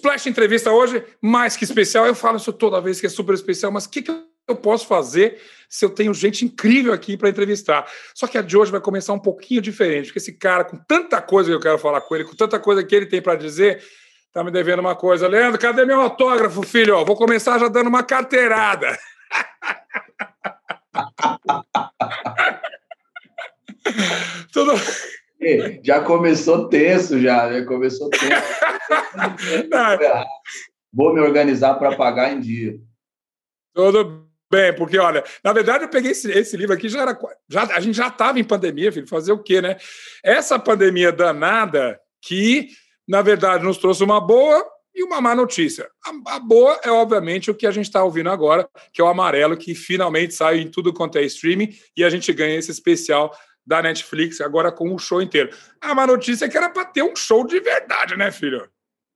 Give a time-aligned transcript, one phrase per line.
[0.00, 2.06] Splash Entrevista hoje, mais que especial.
[2.06, 4.10] Eu falo isso toda vez que é super especial, mas o que, que
[4.48, 5.38] eu posso fazer
[5.68, 7.86] se eu tenho gente incrível aqui para entrevistar?
[8.14, 11.20] Só que a de hoje vai começar um pouquinho diferente, porque esse cara, com tanta
[11.20, 13.84] coisa que eu quero falar com ele, com tanta coisa que ele tem para dizer,
[14.32, 15.28] tá me devendo uma coisa.
[15.28, 17.04] Leandro, cadê meu autógrafo, filho?
[17.04, 18.98] vou começar já dando uma carteirada.
[24.50, 24.72] Tudo.
[25.82, 28.26] Já começou tenso, já, já começou tenso.
[30.92, 32.78] Vou me organizar para pagar em dia.
[33.74, 37.18] Tudo bem, porque olha, na verdade eu peguei esse, esse livro aqui, já era.
[37.48, 39.76] Já, a gente já estava em pandemia, filho, fazer o quê, né?
[40.24, 42.68] Essa pandemia danada que,
[43.08, 45.88] na verdade, nos trouxe uma boa e uma má notícia.
[46.04, 49.08] A, a boa é, obviamente, o que a gente está ouvindo agora, que é o
[49.08, 53.32] amarelo, que finalmente sai em tudo quanto é streaming, e a gente ganha esse especial
[53.70, 55.50] da Netflix, agora com o show inteiro.
[55.80, 58.68] A má notícia é que era para ter um show de verdade, né, filho?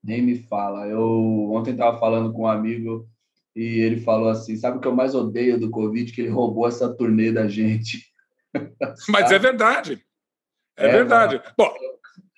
[0.03, 0.87] Nem me fala.
[0.87, 3.05] Eu ontem estava falando com um amigo
[3.57, 6.13] e ele falou assim: sabe o que eu mais odeio do Covid?
[6.13, 8.07] Que ele roubou essa turnê da gente.
[9.11, 10.01] Mas é verdade.
[10.77, 11.43] É, é verdade.
[11.59, 11.75] Bom,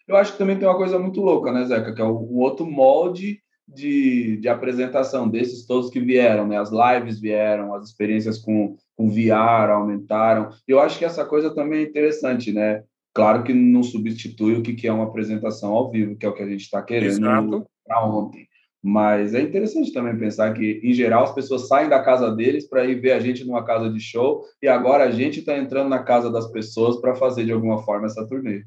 [0.09, 1.95] eu acho que também tem uma coisa muito louca, né, Zeca?
[1.95, 6.59] Que é um outro molde de, de apresentação desses todos que vieram, né?
[6.59, 10.51] As lives vieram, as experiências com, com VR aumentaram.
[10.67, 12.83] Eu acho que essa coisa também é interessante, né?
[13.13, 16.43] Claro que não substitui o que é uma apresentação ao vivo, que é o que
[16.43, 18.47] a gente está querendo para ontem.
[18.83, 22.85] Mas é interessante também pensar que, em geral, as pessoas saem da casa deles para
[22.85, 26.05] ir ver a gente numa casa de show e agora a gente está entrando na
[26.05, 28.63] casa das pessoas para fazer de alguma forma essa turnê.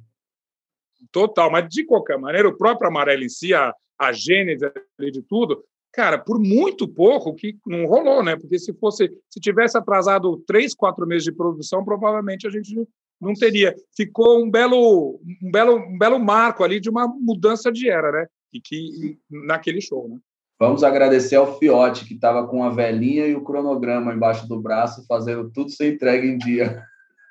[1.12, 5.64] Total, mas de qualquer maneira, o próprio Amarelo em si, a, a gênese de tudo,
[5.94, 8.36] cara, por muito pouco que não rolou, né?
[8.36, 12.76] Porque se fosse, se tivesse atrasado três, quatro meses de produção, provavelmente a gente
[13.20, 13.76] não teria.
[13.96, 18.28] Ficou um belo, um belo, um belo marco ali de uma mudança de era, né?
[18.54, 20.18] E que naquele show, né?
[20.60, 25.06] Vamos agradecer ao Fiote, que estava com a velhinha e o cronograma embaixo do braço,
[25.08, 26.84] fazendo tudo ser entregue em dia.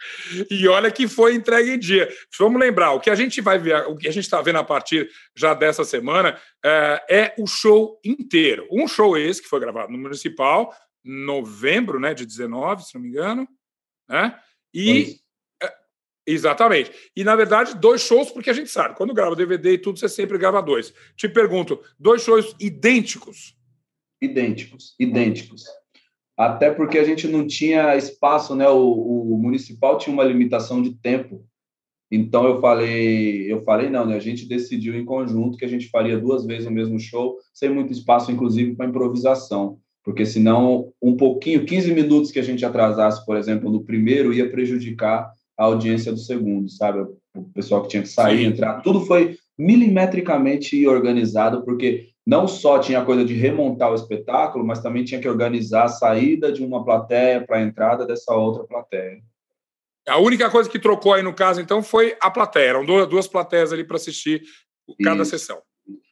[0.50, 2.08] e olha que foi entregue em dia.
[2.38, 4.64] Vamos lembrar, o que a gente vai ver, o que a gente está vendo a
[4.64, 8.66] partir já dessa semana é, é, o show inteiro.
[8.70, 13.08] Um show esse que foi gravado no Municipal, novembro né, de 19, se não me
[13.08, 13.48] engano.
[14.08, 14.38] Né?
[14.72, 15.16] E.
[15.62, 15.72] É,
[16.26, 16.92] exatamente.
[17.16, 20.08] E, na verdade, dois shows, porque a gente sabe, quando grava DVD e tudo, você
[20.08, 20.92] sempre grava dois.
[21.16, 23.56] Te pergunto, dois shows idênticos?
[24.20, 25.64] Idênticos, idênticos
[26.38, 28.68] até porque a gente não tinha espaço, né?
[28.68, 31.44] O, o, municipal tinha uma limitação de tempo.
[32.10, 34.14] Então eu falei, eu falei não, né?
[34.14, 37.68] A gente decidiu em conjunto que a gente faria duas vezes o mesmo show, sem
[37.68, 43.26] muito espaço, inclusive para improvisação, porque senão um pouquinho, 15 minutos que a gente atrasasse,
[43.26, 47.00] por exemplo, no primeiro, ia prejudicar a audiência do segundo, sabe?
[47.34, 48.44] O pessoal que tinha que sair, Sim.
[48.44, 54.64] entrar, tudo foi milimetricamente organizado, porque não só tinha a coisa de remontar o espetáculo,
[54.64, 58.64] mas também tinha que organizar a saída de uma plateia para a entrada dessa outra
[58.64, 59.18] plateia.
[60.06, 62.70] A única coisa que trocou aí no caso, então, foi a plateia.
[62.70, 64.42] Eram duas, duas plateias ali para assistir
[65.02, 65.32] cada Isso.
[65.32, 65.58] sessão.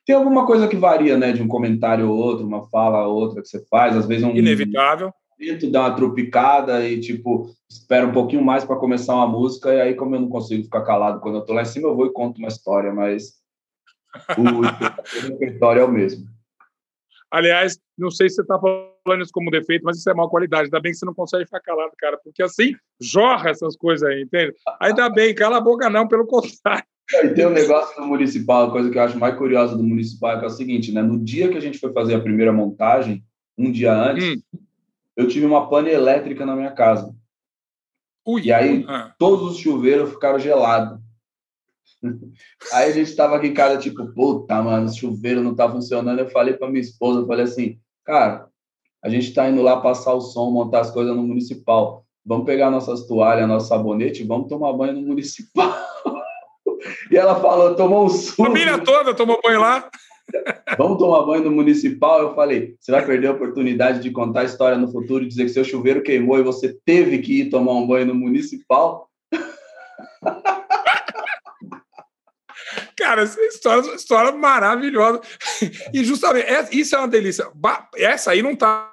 [0.06, 1.32] Tem alguma coisa que varia, né?
[1.32, 4.30] De um comentário ou outro, uma fala ou outra que você faz, às vezes um.
[4.30, 5.12] Inevitável.
[5.38, 9.80] Tu dá uma trupicada e, tipo, espera um pouquinho mais para começar uma música, e
[9.80, 12.06] aí, como eu não consigo ficar calado quando eu tô lá em cima, eu vou
[12.06, 13.34] e conto uma história, mas
[14.38, 14.60] o
[15.28, 16.26] repertório é o mesmo.
[17.30, 20.64] Aliás, não sei se você está falando isso como defeito, mas isso é má qualidade.
[20.64, 24.22] Ainda bem que você não consegue ficar calado, cara, porque assim jorra essas coisas aí,
[24.22, 24.54] entende?
[24.80, 26.84] Ainda bem, cala a boca não, pelo contrário.
[27.22, 30.38] E tem um negócio do municipal, coisa que eu acho mais curiosa do municipal é,
[30.38, 31.02] que é o seguinte, né?
[31.02, 33.24] No dia que a gente foi fazer a primeira montagem,
[33.56, 34.58] um dia antes, hum.
[35.16, 37.14] Eu tive uma pane elétrica na minha casa.
[38.26, 39.14] Ui, e aí ah.
[39.18, 40.98] todos os chuveiros ficaram gelados.
[42.72, 46.18] Aí a gente estava aqui em casa, tipo, puta, mano, o chuveiro não tá funcionando.
[46.18, 48.48] Eu falei para minha esposa, eu falei assim, cara,
[49.02, 52.04] a gente está indo lá passar o som, montar as coisas no municipal.
[52.24, 55.72] Vamos pegar nossas toalhas, nosso sabonete, vamos tomar banho no municipal.
[57.10, 58.44] e ela falou, tomou um susto.
[58.44, 59.88] Família toda tomou banho lá.
[60.76, 62.20] Vamos tomar banho no municipal?
[62.20, 65.44] Eu falei, você vai perder a oportunidade de contar a história no futuro e dizer
[65.44, 69.08] que seu chuveiro queimou e você teve que ir tomar um banho no municipal?
[72.96, 75.20] Cara, história, história maravilhosa.
[75.92, 77.46] E justamente, é, isso é uma delícia.
[77.96, 78.92] Essa aí não tá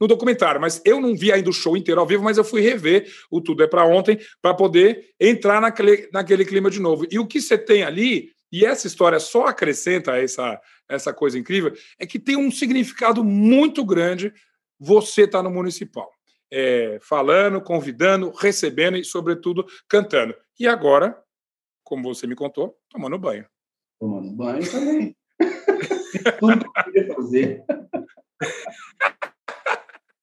[0.00, 2.60] no documentário, mas eu não vi ainda o show inteiro ao vivo, mas eu fui
[2.60, 7.06] rever o Tudo é para ontem para poder entrar naquele, naquele clima de novo.
[7.10, 11.72] E o que você tem ali, e essa história só acrescenta essa, essa coisa incrível,
[11.98, 14.32] é que tem um significado muito grande
[14.78, 16.10] você estar tá no municipal.
[16.50, 20.34] É, falando, convidando, recebendo e, sobretudo, cantando.
[20.58, 21.20] E agora
[21.84, 23.44] como você me contou, tomando banho.
[24.00, 25.16] tomando banho também.
[26.40, 27.64] Tudo que eu queria fazer.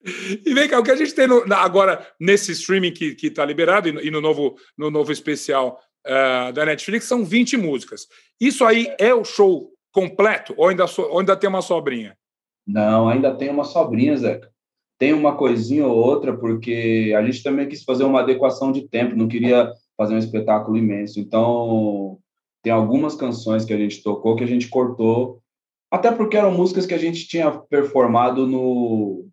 [0.04, 3.88] E vem cá, o que a gente tem no, agora nesse streaming que está liberado
[3.88, 8.08] e no, e no, novo, no novo especial uh, da Netflix são 20 músicas.
[8.40, 12.18] Isso aí é o show completo ou ainda, so, ou ainda tem uma sobrinha?
[12.66, 14.50] Não, ainda tem uma sobrinha, Zeca.
[14.98, 19.16] Tem uma coisinha ou outra, porque a gente também quis fazer uma adequação de tempo,
[19.16, 21.20] não queria fazer um espetáculo imenso.
[21.20, 22.20] Então,
[22.62, 25.42] tem algumas canções que a gente tocou que a gente cortou,
[25.90, 29.28] até porque eram músicas que a gente tinha performado no,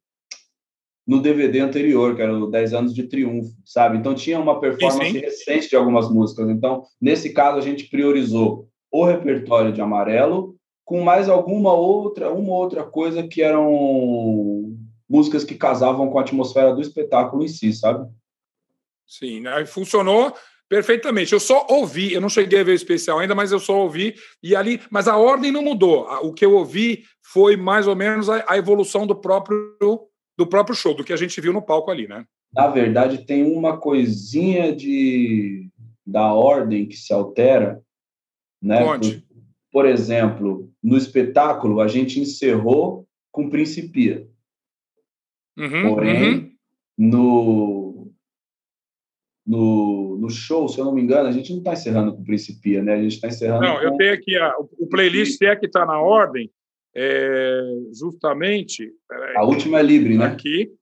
[1.09, 3.97] no DVD anterior, que era o 10 anos de triunfo, sabe?
[3.97, 5.21] Então tinha uma performance sim, sim.
[5.21, 6.51] recente de algumas músicas.
[6.51, 12.53] Então, nesse caso, a gente priorizou o repertório de amarelo com mais alguma outra, uma
[12.53, 14.77] outra coisa que eram
[15.09, 18.07] músicas que casavam com a atmosfera do espetáculo em si, sabe?
[19.07, 19.65] Sim, né?
[19.65, 20.35] funcionou
[20.69, 21.33] perfeitamente.
[21.33, 24.15] Eu só ouvi, eu não cheguei a ver o especial ainda, mas eu só ouvi
[24.43, 26.07] e ali, mas a ordem não mudou.
[26.23, 30.09] O que eu ouvi foi mais ou menos a, a evolução do próprio
[30.39, 32.25] do próprio show, do que a gente viu no palco ali, né?
[32.55, 35.69] Na verdade, tem uma coisinha de
[36.07, 37.83] da ordem que se altera,
[38.63, 38.83] né?
[38.83, 39.19] Onde?
[39.19, 44.27] Por, por exemplo, no espetáculo a gente encerrou com Principia.
[45.59, 46.53] Uhum, Porém, uhum.
[46.97, 48.13] no,
[49.45, 52.83] no, no show, se eu não me engano, a gente não está encerrando com Principia,
[52.83, 52.95] né?
[52.95, 53.63] A gente está encerrando.
[53.63, 53.83] Não, com...
[53.83, 56.49] eu tenho aqui a, o playlist é que está na ordem,
[56.95, 57.61] é,
[57.99, 58.93] justamente.
[59.37, 60.27] A última é Libre, né?
[60.27, 60.73] Aqui.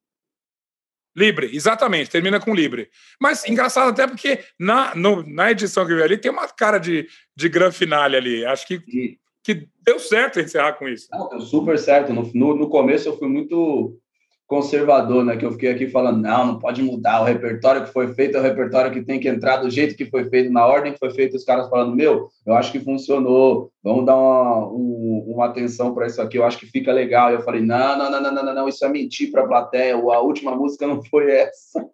[1.17, 2.91] Libre, exatamente, termina com Libre.
[3.19, 7.09] Mas engraçado até porque na, no, na edição que vi ali tem uma cara de,
[7.35, 8.45] de gran finale ali.
[8.45, 11.09] Acho que, que deu certo encerrar com isso.
[11.11, 12.13] Não, deu super certo.
[12.13, 13.99] No, no, no começo eu fui muito
[14.47, 15.37] conservador, né?
[15.37, 17.21] Que eu fiquei aqui falando, não, não pode mudar.
[17.21, 20.07] O repertório que foi feito é o repertório que tem que entrar do jeito que
[20.07, 21.37] foi feito, na ordem que foi feito.
[21.37, 23.71] Os caras falando, meu, eu acho que funcionou.
[23.83, 26.39] Vamos dar uma, um, uma atenção para isso aqui.
[26.39, 27.31] Eu acho que fica legal.
[27.31, 29.95] E eu falei, não, não, não, não, não, não, isso é mentir para a plateia.
[29.95, 31.85] A última música não foi essa.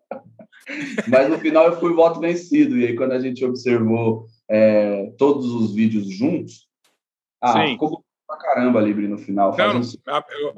[1.08, 2.76] Mas no final eu fui voto vencido.
[2.76, 6.69] E aí quando a gente observou é, todos os vídeos juntos,
[7.40, 7.72] ah, Sim.
[7.72, 9.56] ficou pra caramba Libre no final.
[9.56, 9.81] Não, um...
[9.81, 10.55] eu,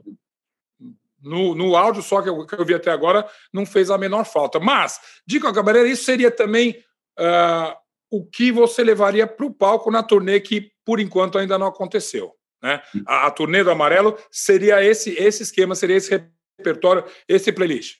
[1.24, 4.24] no, no áudio só que eu, que eu vi até agora, não fez a menor
[4.24, 4.60] falta.
[4.60, 6.76] Mas, de qualquer maneira, isso seria também
[7.18, 7.74] uh,
[8.10, 12.32] o que você levaria para o palco na turnê que, por enquanto, ainda não aconteceu.
[12.62, 12.80] Né?
[13.06, 16.28] A, a turnê do Amarelo seria esse, esse esquema, seria esse
[16.58, 17.96] repertório, esse playlist.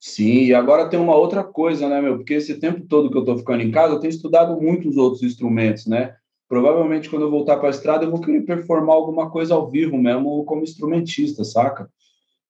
[0.00, 2.18] Sim, e agora tem uma outra coisa, né, meu?
[2.18, 5.22] Porque esse tempo todo que eu estou ficando em casa, eu tenho estudado muitos outros
[5.22, 6.14] instrumentos, né?
[6.48, 9.96] Provavelmente quando eu voltar para a estrada eu vou querer performar alguma coisa ao vivo
[9.96, 11.88] mesmo como instrumentista, saca?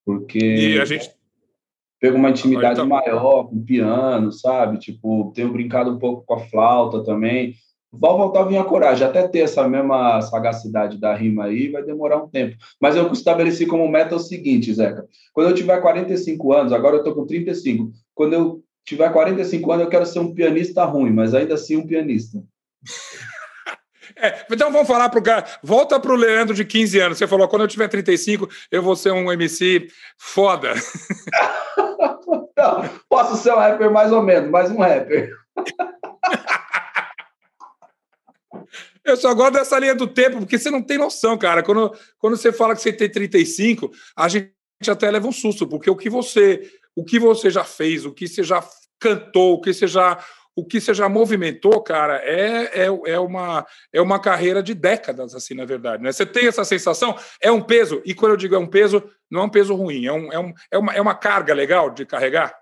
[0.04, 1.10] Porque e a gente
[2.00, 2.84] pego uma intimidade tá...
[2.84, 4.78] maior com o piano, sabe?
[4.78, 7.54] Tipo, tenho brincado um pouco com a flauta também.
[7.90, 11.82] Vou voltar a vir a coragem, até ter essa mesma sagacidade da rima aí, vai
[11.82, 12.56] demorar um tempo.
[12.80, 15.06] Mas eu estabeleci como meta o seguinte, Zeca.
[15.32, 17.92] Quando eu tiver 45 anos, agora eu tô com 35.
[18.12, 21.86] Quando eu tiver 45 anos, eu quero ser um pianista ruim, mas ainda assim um
[21.86, 22.42] pianista.
[24.16, 25.44] É, então vamos falar para o cara.
[25.62, 27.18] Volta para o Leandro de 15 anos.
[27.18, 30.74] Você falou: quando eu tiver 35, eu vou ser um MC foda.
[32.56, 35.30] Não, posso ser um rapper mais ou menos, mas um rapper.
[39.04, 41.62] Eu só gosto dessa linha do tempo, porque você não tem noção, cara.
[41.62, 44.50] Quando, quando você fala que você tem 35, a gente
[44.88, 46.62] até leva um susto, porque o que você,
[46.96, 48.66] o que você já fez, o que você já
[48.98, 50.18] cantou, o que você já
[50.56, 55.34] o que você já movimentou, cara, é, é, é, uma, é uma carreira de décadas,
[55.34, 56.02] assim, na verdade.
[56.02, 56.12] Né?
[56.12, 59.42] Você tem essa sensação, é um peso, e quando eu digo é um peso, não
[59.42, 62.06] é um peso ruim, é, um, é, um, é, uma, é uma carga legal de
[62.06, 62.54] carregar?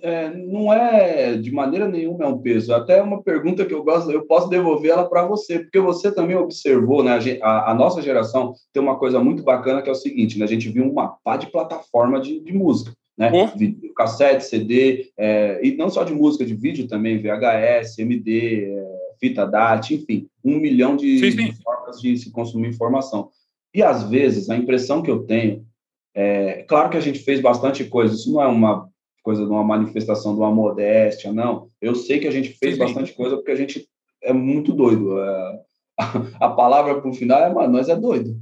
[0.00, 2.72] É, não é de maneira nenhuma é um peso.
[2.72, 6.36] Até uma pergunta que eu gosto, eu posso devolver ela para você, porque você também
[6.36, 7.18] observou, né?
[7.42, 10.46] A, a, nossa geração tem uma coisa muito bacana que é o seguinte, né?
[10.46, 13.52] A gente viu uma pá de plataforma de, de música né?
[13.56, 18.98] Vídeo, cassete, CD, é, e não só de música, de vídeo também, VHS, MD, é,
[19.18, 21.50] fita DAT, enfim, um milhão de, sim, sim.
[21.50, 23.30] de, formas de se consumir informação.
[23.74, 25.66] E às vezes a impressão que eu tenho
[26.14, 28.88] é, claro que a gente fez bastante coisa, isso não é uma
[29.22, 31.68] coisa de uma manifestação de uma modéstia, não.
[31.80, 33.86] Eu sei que a gente fez sim, bastante coisa porque a gente
[34.22, 35.18] é muito doido.
[35.18, 35.60] É,
[35.98, 38.36] a, a palavra para o final é, mano, nós é doido,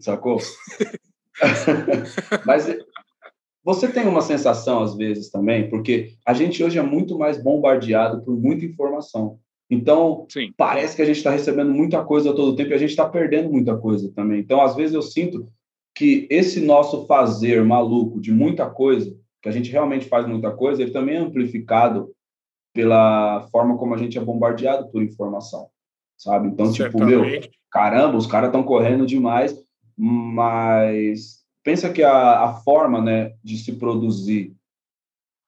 [0.00, 0.38] sacou?
[2.44, 2.66] Mas
[3.68, 8.22] você tem uma sensação, às vezes, também, porque a gente hoje é muito mais bombardeado
[8.22, 9.38] por muita informação.
[9.68, 10.54] Então, Sim.
[10.56, 13.06] parece que a gente está recebendo muita coisa todo o tempo e a gente está
[13.06, 14.40] perdendo muita coisa também.
[14.40, 15.46] Então, às vezes, eu sinto
[15.94, 20.80] que esse nosso fazer maluco de muita coisa, que a gente realmente faz muita coisa,
[20.80, 22.10] ele também é amplificado
[22.72, 25.68] pela forma como a gente é bombardeado por informação.
[26.16, 26.48] sabe?
[26.48, 27.22] Então, tipo, meu,
[27.70, 29.54] caramba, os caras estão correndo demais,
[29.94, 34.56] mas pensa que a, a forma, né, de se produzir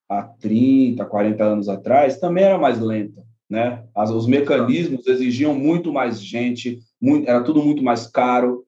[0.07, 3.87] há 30, 40 anos atrás também era mais lenta, né?
[3.95, 8.67] As, os mecanismos exigiam muito mais gente, muito, era tudo muito mais caro.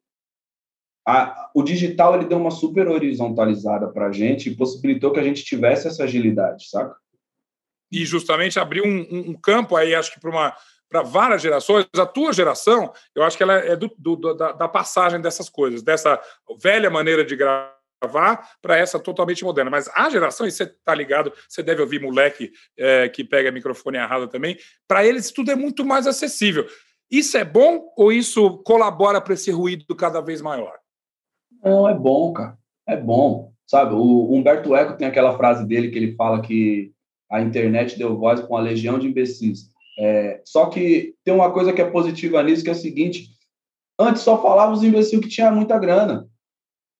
[1.06, 5.24] A, o digital ele deu uma super horizontalizada para a gente e possibilitou que a
[5.24, 6.96] gente tivesse essa agilidade, saca?
[7.92, 10.56] E justamente abriu um, um campo aí, acho que para uma
[10.92, 11.86] para várias gerações.
[11.96, 15.82] A tua geração, eu acho que ela é do, do, da, da, passagem dessas coisas,
[15.82, 16.20] dessa
[16.60, 19.70] velha maneira de gravar para essa totalmente moderna.
[19.70, 23.96] Mas a geração, e você está ligado, você deve ouvir moleque é, que pega microfone
[23.96, 26.66] errado também, para eles tudo é muito mais acessível.
[27.10, 30.74] Isso é bom ou isso colabora para esse ruído cada vez maior?
[31.64, 32.58] Não, é bom, cara.
[32.86, 33.52] É bom.
[33.66, 36.92] Sabe, o Humberto Eco tem aquela frase dele que ele fala que
[37.30, 39.71] a internet deu voz com a legião de imbecis.
[39.98, 43.28] É, só que tem uma coisa que é positiva nisso, que é o seguinte:
[43.98, 46.28] antes só falava os imbecis que tinha muita grana.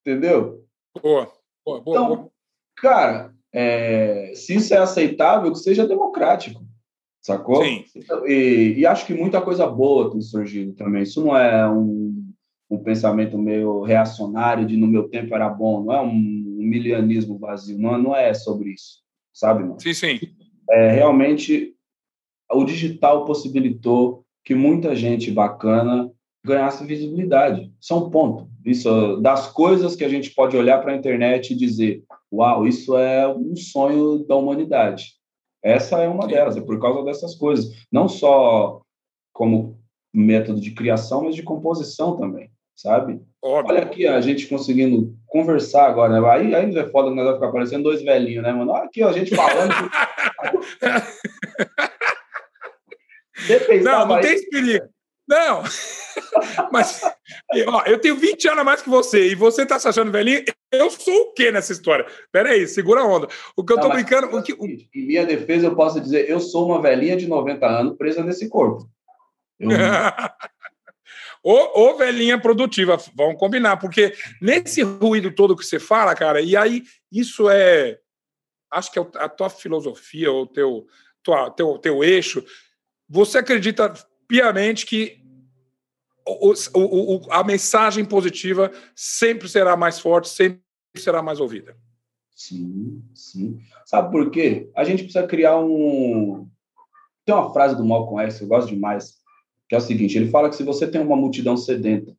[0.00, 0.64] Entendeu?
[1.00, 1.30] Boa,
[1.64, 1.96] boa, boa.
[1.96, 2.30] Então, boa.
[2.76, 6.62] cara, é, se isso é aceitável, que seja democrático.
[7.20, 7.64] Sacou?
[7.64, 7.84] Sim.
[8.26, 11.04] E, e, acho que muita coisa boa tem surgido também.
[11.04, 12.32] Isso não é um,
[12.68, 17.38] um pensamento meio reacionário de no meu tempo era bom, não é um, um milianismo
[17.38, 19.62] vazio, não, não é sobre isso, sabe?
[19.62, 19.78] Mano?
[19.78, 20.20] Sim, sim.
[20.68, 21.76] É, realmente
[22.52, 26.10] o digital possibilitou que muita gente bacana
[26.44, 27.72] ganhasse visibilidade.
[27.80, 28.48] Isso é um ponto.
[28.64, 32.96] Isso das coisas que a gente pode olhar para a internet e dizer, uau, isso
[32.96, 35.14] é um sonho da humanidade.
[35.62, 37.66] Essa é uma delas, é por causa dessas coisas.
[37.90, 38.80] Não só
[39.32, 39.78] como
[40.12, 43.20] método de criação, mas de composição também, sabe?
[43.40, 43.76] Óbvio.
[43.76, 46.28] Olha aqui a gente conseguindo conversar agora, né?
[46.28, 48.72] Aí, aí é foda que nós vamos ficar parecendo dois velhinhos, né, mano?
[48.72, 49.72] Olha aqui, ó, a gente falando.
[53.82, 54.86] não, não tem perigo.
[55.28, 55.62] Não.
[56.72, 57.00] Mas,
[57.66, 60.44] ó, eu tenho 20 anos a mais que você e você tá se achando velhinho.
[60.70, 62.06] Eu sou o quê nessa história?
[62.30, 63.28] Pera aí, segura a onda.
[63.56, 64.26] O que eu não, tô brincando.
[64.36, 64.52] O que.
[64.52, 68.48] Em minha defesa, eu posso dizer: eu sou uma velhinha de 90 anos presa nesse
[68.48, 68.88] corpo.
[69.58, 69.70] Eu...
[71.42, 76.56] ou, ou velhinha produtiva, vamos combinar, porque nesse ruído todo que você fala, cara, e
[76.56, 77.98] aí isso é.
[78.70, 80.86] Acho que é a tua filosofia, ou teu,
[81.22, 82.42] tua, teu, teu eixo
[83.12, 83.92] você acredita
[84.26, 85.20] piamente que
[86.26, 90.62] o, o, o, a mensagem positiva sempre será mais forte, sempre
[90.96, 91.76] será mais ouvida?
[92.34, 93.60] Sim, sim.
[93.84, 94.70] Sabe por quê?
[94.74, 96.48] A gente precisa criar um.
[97.26, 99.18] Tem uma frase do Malcolm X, eu gosto demais,
[99.68, 102.16] que é o seguinte: ele fala que se você tem uma multidão sedenta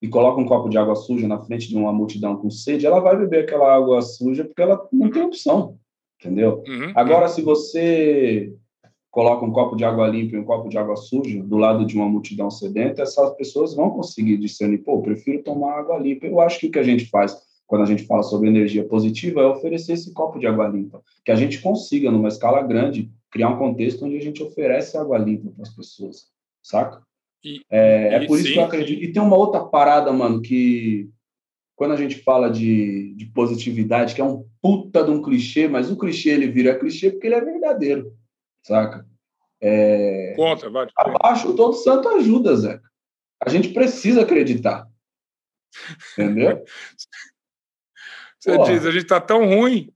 [0.00, 3.00] e coloca um copo de água suja na frente de uma multidão com sede, ela
[3.00, 5.78] vai beber aquela água suja porque ela não tem opção,
[6.18, 6.64] entendeu?
[6.66, 7.32] Uhum, Agora, uhum.
[7.32, 8.56] se você
[9.10, 11.96] coloca um copo de água limpa e um copo de água suja do lado de
[11.96, 16.26] uma multidão sedenta, essas pessoas vão conseguir discernir, pô, prefiro tomar água limpa.
[16.26, 17.36] Eu acho que o que a gente faz
[17.66, 21.30] quando a gente fala sobre energia positiva é oferecer esse copo de água limpa, que
[21.30, 25.50] a gente consiga, numa escala grande, criar um contexto onde a gente oferece água limpa
[25.50, 26.28] para as pessoas,
[26.62, 27.02] saca?
[27.44, 29.02] E, é, é, por isso sim, que eu acredito.
[29.02, 31.10] E tem uma outra parada, mano, que
[31.76, 35.90] quando a gente fala de, de positividade, que é um puta de um clichê, mas
[35.90, 38.17] o clichê ele vira clichê porque ele é verdadeiro
[38.68, 39.06] saca?
[39.60, 40.34] É...
[40.36, 40.86] Conta, vai.
[40.96, 42.88] Abaixo todo santo ajuda, Zeca.
[43.40, 44.86] A gente precisa acreditar.
[46.12, 46.64] Entendeu?
[48.38, 48.72] Você Porra.
[48.72, 49.92] diz, a gente está tão ruim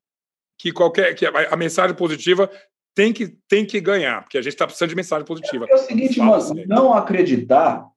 [0.59, 2.51] que qualquer que a, mensagem positiva
[2.95, 5.67] tem que, tem que ganhar, porque a gente está precisando de mensagem positiva.
[5.69, 6.67] É, é o seguinte, mano, assim.
[6.67, 7.89] não acreditar,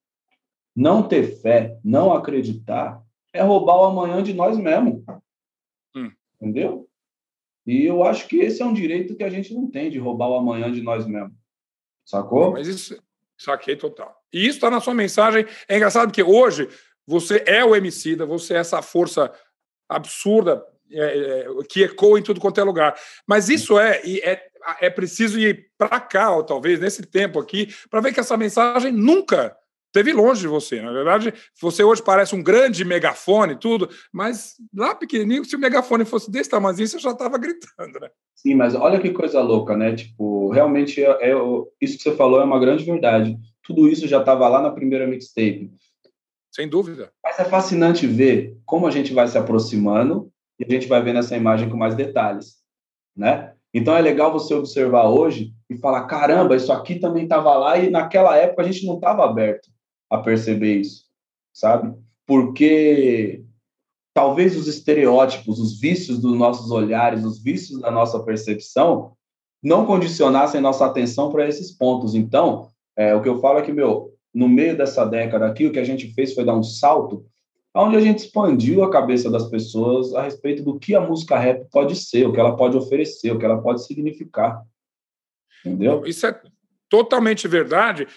[0.75, 3.01] não ter fé, não acreditar,
[3.33, 5.03] é roubar o amanhã de nós mesmos.
[5.95, 6.11] Hum.
[6.39, 6.84] Entendeu?
[7.65, 10.29] E eu acho que esse é um direito que a gente não tem de roubar
[10.29, 11.33] o amanhã de nós mesmos.
[12.05, 12.51] Sacou?
[12.51, 13.01] Mas isso,
[13.37, 14.15] saquei total.
[14.31, 15.45] E isso está na sua mensagem.
[15.67, 16.69] É engraçado porque hoje
[17.07, 19.31] você é o MC, você é essa força
[19.89, 22.95] absurda é, é, que ecoa em tudo quanto é lugar.
[23.25, 24.47] Mas isso é, é,
[24.81, 28.91] é preciso ir para cá, ou talvez nesse tempo aqui, para ver que essa mensagem
[28.91, 29.55] nunca
[29.95, 30.81] esteve longe de você.
[30.81, 36.03] Na verdade, você hoje parece um grande megafone, tudo, mas lá pequenininho, se o megafone
[36.03, 38.09] fosse desse tamanho, você já estava gritando, né?
[38.35, 39.95] Sim, mas olha que coisa louca, né?
[39.95, 41.33] Tipo, realmente, é, é,
[41.81, 43.37] isso que você falou é uma grande verdade.
[43.63, 45.71] Tudo isso já estava lá na primeira mixtape.
[46.51, 47.11] Sem dúvida.
[47.23, 51.19] Mas é fascinante ver como a gente vai se aproximando e a gente vai vendo
[51.19, 52.57] essa imagem com mais detalhes,
[53.15, 53.53] né?
[53.73, 57.89] Então é legal você observar hoje e falar: caramba, isso aqui também estava lá e
[57.89, 59.74] naquela época a gente não estava aberto
[60.15, 61.05] a perceber isso,
[61.53, 61.93] sabe?
[62.25, 63.43] Porque
[64.13, 69.13] talvez os estereótipos, os vícios dos nossos olhares, os vícios da nossa percepção
[69.61, 72.15] não condicionassem nossa atenção para esses pontos.
[72.15, 75.71] Então, É, o que eu falo é que, meu, no meio dessa década aqui, o
[75.71, 77.25] que a gente fez foi dar um salto,
[77.75, 81.67] onde a gente expandiu a cabeça das pessoas a respeito do que a música rap
[81.69, 84.63] pode ser, o que ela pode oferecer, o que ela pode significar.
[85.65, 86.05] Entendeu?
[86.05, 86.41] Isso é
[86.89, 88.07] totalmente verdade,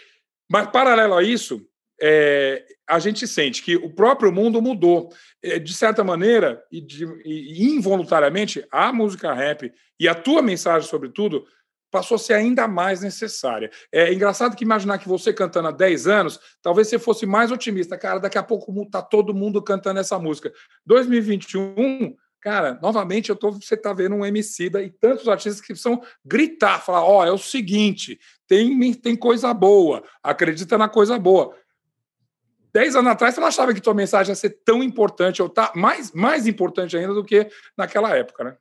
[0.48, 1.60] mas paralelo a isso,
[2.00, 5.12] é, a gente sente que o próprio mundo mudou.
[5.42, 10.88] É, de certa maneira, e, de, e, involuntariamente, a música rap e a tua mensagem,
[10.88, 11.44] sobretudo,
[11.90, 13.70] passou a ser ainda mais necessária.
[13.92, 17.96] É engraçado que imaginar que você cantando há 10 anos, talvez você fosse mais otimista.
[17.96, 20.52] Cara, daqui a pouco tá todo mundo cantando essa música.
[20.86, 26.02] 2021, cara, novamente eu tô, você está vendo um MC e tantos artistas que precisam
[26.24, 31.54] gritar, falar, ó, oh, é o seguinte, tem, tem coisa boa, acredita na coisa boa.
[32.78, 35.72] Dez anos atrás, você não achava que tua mensagem ia ser tão importante, ou tá
[35.74, 38.56] mais, mais importante ainda do que naquela época, né?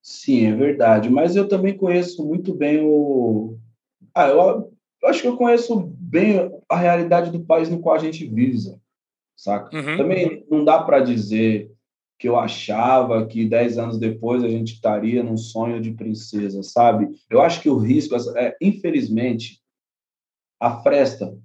[0.00, 1.10] Sim, é verdade.
[1.10, 3.58] Mas eu também conheço muito bem o.
[4.14, 4.72] Ah, eu,
[5.02, 8.76] eu acho que eu conheço bem a realidade do país no qual a gente vive,
[9.36, 9.76] saca?
[9.76, 9.96] Uhum.
[9.96, 11.72] Também não dá para dizer
[12.16, 17.08] que eu achava que dez anos depois a gente estaria num sonho de princesa, sabe?
[17.28, 19.60] Eu acho que o risco, é, infelizmente,
[20.60, 21.36] a fresta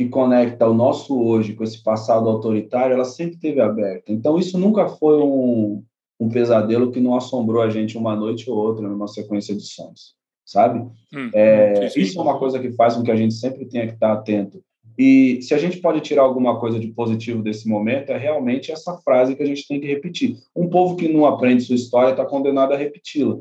[0.00, 4.10] que conecta o nosso hoje com esse passado autoritário, ela sempre teve aberta.
[4.10, 5.84] Então, isso nunca foi um,
[6.18, 10.14] um pesadelo que não assombrou a gente uma noite ou outra numa sequência de sonhos,
[10.42, 10.78] sabe?
[11.12, 13.92] Hum, é, isso é uma coisa que faz com que a gente sempre tenha que
[13.92, 14.64] estar atento.
[14.96, 18.96] E se a gente pode tirar alguma coisa de positivo desse momento, é realmente essa
[19.04, 20.38] frase que a gente tem que repetir.
[20.56, 23.36] Um povo que não aprende sua história está condenado a repeti-la,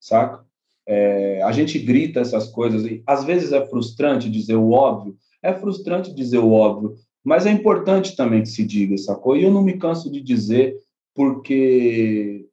[0.00, 0.44] saca?
[0.84, 5.16] É, a gente grita essas coisas e às vezes é frustrante dizer o óbvio,
[5.46, 9.36] é frustrante dizer o óbvio, mas é importante também que se diga, sacou?
[9.36, 10.76] E eu não me canso de dizer,
[11.14, 12.46] porque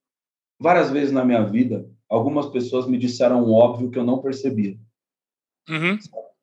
[0.60, 4.78] várias vezes na minha vida, algumas pessoas me disseram um óbvio que eu não percebia.
[5.70, 5.98] Uhum,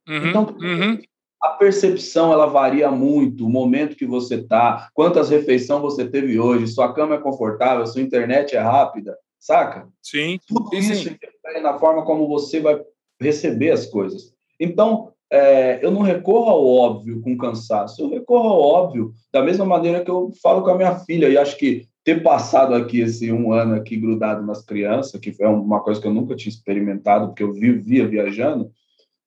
[0.08, 0.98] uhum, então, uhum.
[1.42, 6.66] a percepção ela varia muito, o momento que você está, quantas refeições você teve hoje,
[6.66, 9.88] sua cama é confortável, sua internet é rápida, saca?
[10.02, 10.38] Sim.
[10.46, 12.80] Tudo sim, isso interfere na forma como você vai
[13.20, 14.34] receber as coisas.
[14.58, 19.64] Então, é, eu não recorro ao óbvio com cansaço, eu recorro ao óbvio da mesma
[19.64, 23.30] maneira que eu falo com a minha filha, e acho que ter passado aqui esse
[23.30, 27.28] um ano aqui grudado nas crianças, que foi uma coisa que eu nunca tinha experimentado,
[27.28, 28.72] porque eu vivia viajando,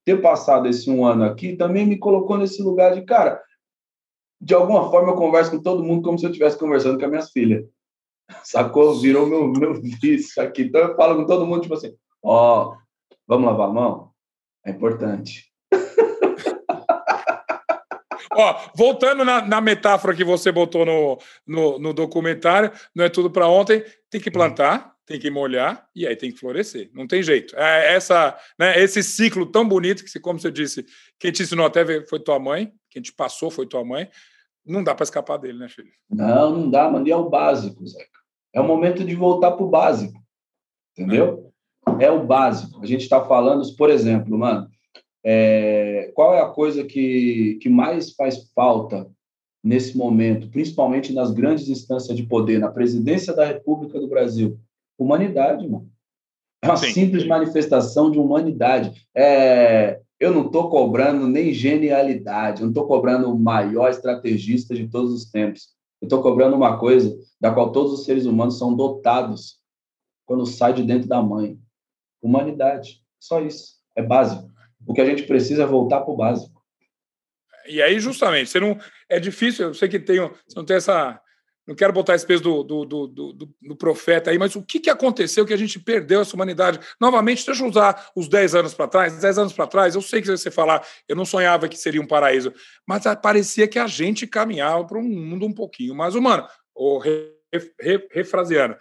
[0.04, 3.42] ter passado esse um ano aqui também me colocou nesse lugar de, cara,
[4.42, 7.12] de alguma forma eu converso com todo mundo como se eu estivesse conversando com as
[7.12, 7.66] minhas filhas.
[8.44, 9.00] Sacou?
[9.00, 10.64] Virou meu, meu vício aqui.
[10.64, 12.78] Então eu falo com todo mundo, tipo assim, ó, oh,
[13.26, 14.12] vamos lavar a mão?
[14.66, 15.53] É importante.
[18.36, 23.30] Ó, voltando na, na, metáfora que você botou no, no, no documentário, não é tudo
[23.30, 26.90] para ontem, tem que plantar, tem que molhar e aí tem que florescer.
[26.94, 27.56] Não tem jeito.
[27.58, 30.86] É essa, né, esse ciclo tão bonito que, como você disse,
[31.20, 34.10] quem te ensinou até foi tua mãe, quem te passou foi tua mãe.
[34.66, 35.92] Não dá para escapar dele, né, filho?
[36.10, 37.06] Não, não dá, mano.
[37.08, 38.20] E é o básico, Zeca.
[38.54, 40.24] É o momento de voltar para o básico.
[40.98, 41.52] Entendeu?
[42.00, 42.82] É o básico.
[42.82, 44.70] A gente está falando, por exemplo, mano,
[45.24, 49.10] é, qual é a coisa que, que mais faz falta
[49.64, 54.60] nesse momento, principalmente nas grandes instâncias de poder, na presidência da República do Brasil?
[54.98, 55.90] Humanidade, mano.
[56.62, 56.92] É uma Sim.
[56.92, 59.06] simples manifestação de humanidade.
[59.16, 64.88] É, eu não estou cobrando nem genialidade, eu não estou cobrando o maior estrategista de
[64.88, 65.74] todos os tempos.
[66.02, 69.60] Eu estou cobrando uma coisa da qual todos os seres humanos são dotados
[70.26, 71.60] quando sai de dentro da mãe.
[72.22, 73.02] Humanidade.
[73.20, 73.76] Só isso.
[73.96, 74.50] É básico.
[74.88, 76.62] O que a gente precisa é voltar para o básico.
[77.66, 78.78] E aí, justamente, você não.
[79.10, 81.20] É difícil, eu sei que tem, você não tem essa.
[81.66, 84.82] Não quero botar esse peso do, do, do, do, do profeta aí, mas o que,
[84.82, 86.78] que aconteceu que a gente perdeu essa humanidade?
[87.00, 89.18] Novamente, deixa eu usar os 10 anos para trás.
[89.18, 92.08] 10 anos para trás, eu sei que você falar, eu não sonhava que seria um
[92.08, 92.54] paraíso,
[92.86, 96.46] mas parecia que a gente caminhava para um mundo um pouquinho mais humano.
[96.76, 97.32] Ou re,
[97.80, 98.76] re, refraseando,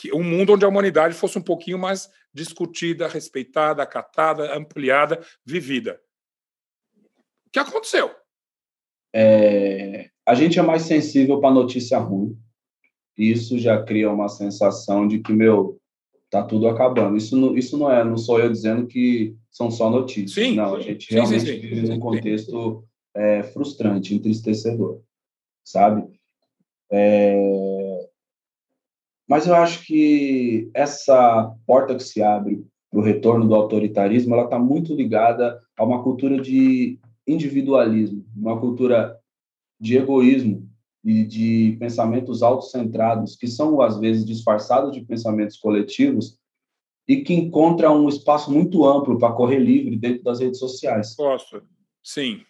[0.00, 6.00] que um mundo onde a humanidade fosse um pouquinho mais discutida, respeitada, acatada, ampliada, vivida.
[7.46, 8.10] O que aconteceu?
[9.14, 12.34] É, a gente é mais sensível para notícia ruim.
[13.14, 15.78] Isso já cria uma sensação de que, meu,
[16.30, 17.18] tá tudo acabando.
[17.18, 20.32] Isso não, isso não é, não sou eu dizendo que são só notícias.
[20.32, 22.84] Sim, não, a gente sim, realmente sim, vive num contexto
[23.14, 25.02] é, frustrante, entristecedor,
[25.62, 26.08] sabe?
[26.90, 27.36] É,
[29.30, 34.42] mas eu acho que essa porta que se abre para o retorno do autoritarismo, ela
[34.42, 39.16] está muito ligada a uma cultura de individualismo, uma cultura
[39.78, 40.68] de egoísmo
[41.04, 46.36] e de pensamentos autocentrados, que são às vezes disfarçados de pensamentos coletivos
[47.06, 51.14] e que encontra um espaço muito amplo para correr livre dentro das redes sociais.
[51.14, 51.62] Posso,
[52.02, 52.40] sim.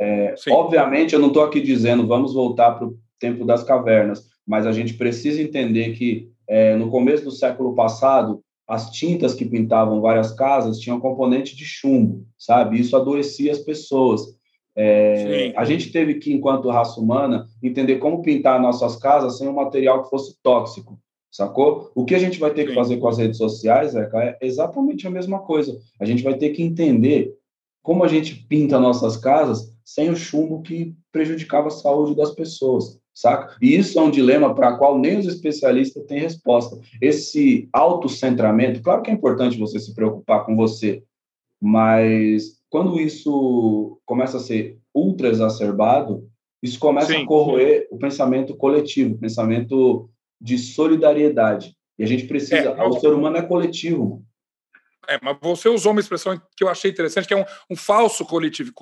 [0.00, 0.50] É, sim.
[0.50, 4.72] Obviamente, eu não estou aqui dizendo vamos voltar para o tempo das cavernas, mas a
[4.72, 10.32] gente precisa entender que é, no começo do século passado, as tintas que pintavam várias
[10.32, 12.80] casas tinham componente de chumbo, sabe?
[12.80, 14.22] Isso adoecia as pessoas.
[14.74, 19.54] É, a gente teve que, enquanto raça humana, entender como pintar nossas casas sem um
[19.54, 20.98] material que fosse tóxico,
[21.30, 21.90] sacou?
[21.94, 22.68] O que a gente vai ter Sim.
[22.68, 25.78] que fazer com as redes sociais é exatamente a mesma coisa.
[26.00, 27.34] A gente vai ter que entender
[27.82, 33.00] como a gente pinta nossas casas sem o chumbo que prejudicava a saúde das pessoas
[33.16, 33.56] saca?
[33.62, 36.78] E isso é um dilema para o qual nem os especialistas têm resposta.
[37.00, 41.02] Esse autocentramento, claro que é importante você se preocupar com você,
[41.60, 46.28] mas quando isso começa a ser ultra exacerbado,
[46.62, 47.86] isso começa sim, a corroer sim.
[47.90, 51.74] o pensamento coletivo, o pensamento de solidariedade.
[51.98, 52.56] E a gente precisa.
[52.56, 54.22] É, o ser humano é coletivo.
[55.08, 58.24] É, mas você usou uma expressão que eu achei interessante, que é um, um falso
[58.24, 58.72] coletivo,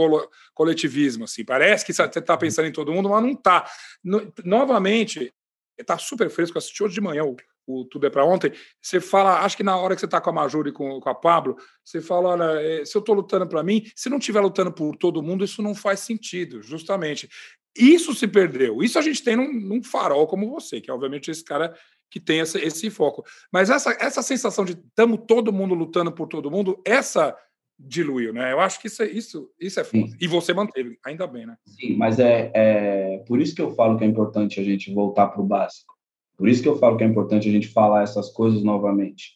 [0.54, 1.24] coletivismo.
[1.24, 1.44] Assim.
[1.44, 3.68] Parece que você está pensando em todo mundo, mas não está.
[4.02, 5.32] No, novamente,
[5.78, 6.58] está super fresco.
[6.58, 8.52] Assisti hoje de manhã o, o Tudo é para Ontem.
[8.80, 11.08] Você fala, acho que na hora que você está com a Major e com, com
[11.08, 14.40] a Pablo, você fala: olha, é, se eu estou lutando para mim, se não estiver
[14.40, 17.28] lutando por todo mundo, isso não faz sentido, justamente.
[17.76, 18.82] Isso se perdeu.
[18.82, 21.74] Isso a gente tem num, num farol como você, que obviamente esse cara
[22.14, 23.24] que tem esse, esse foco.
[23.52, 27.36] Mas essa, essa sensação de estamos todo mundo lutando por todo mundo, essa
[27.76, 28.52] diluiu, né?
[28.52, 30.16] Eu acho que isso é, isso, isso é foda.
[30.20, 31.56] E você manteve, ainda bem, né?
[31.66, 35.26] Sim, mas é, é por isso que eu falo que é importante a gente voltar
[35.26, 35.92] para o básico.
[36.36, 39.32] Por isso que eu falo que é importante a gente falar essas coisas novamente.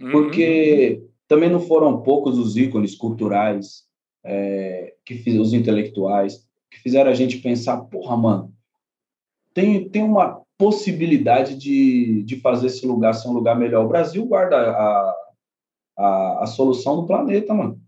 [0.00, 0.12] Uhum.
[0.12, 3.82] Porque também não foram poucos os ícones culturais,
[4.24, 8.54] é, que os intelectuais, que fizeram a gente pensar, porra, mano,
[9.52, 13.84] tem, tem uma possibilidade de, de fazer esse lugar ser um lugar melhor.
[13.84, 15.16] O Brasil guarda a,
[15.98, 17.82] a, a solução do planeta, mano.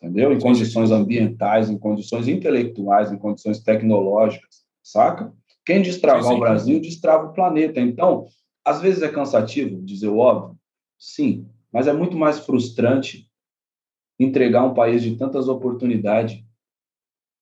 [0.00, 0.32] Entendeu?
[0.32, 5.30] Em condições ambientais, em condições intelectuais, em condições tecnológicas, saca?
[5.62, 6.36] Quem destravar sim, sim.
[6.36, 7.80] o Brasil, destrava o planeta.
[7.80, 8.26] Então,
[8.64, 10.58] às vezes é cansativo dizer o óbvio,
[10.98, 13.30] sim, mas é muito mais frustrante
[14.18, 16.42] entregar um país de tantas oportunidades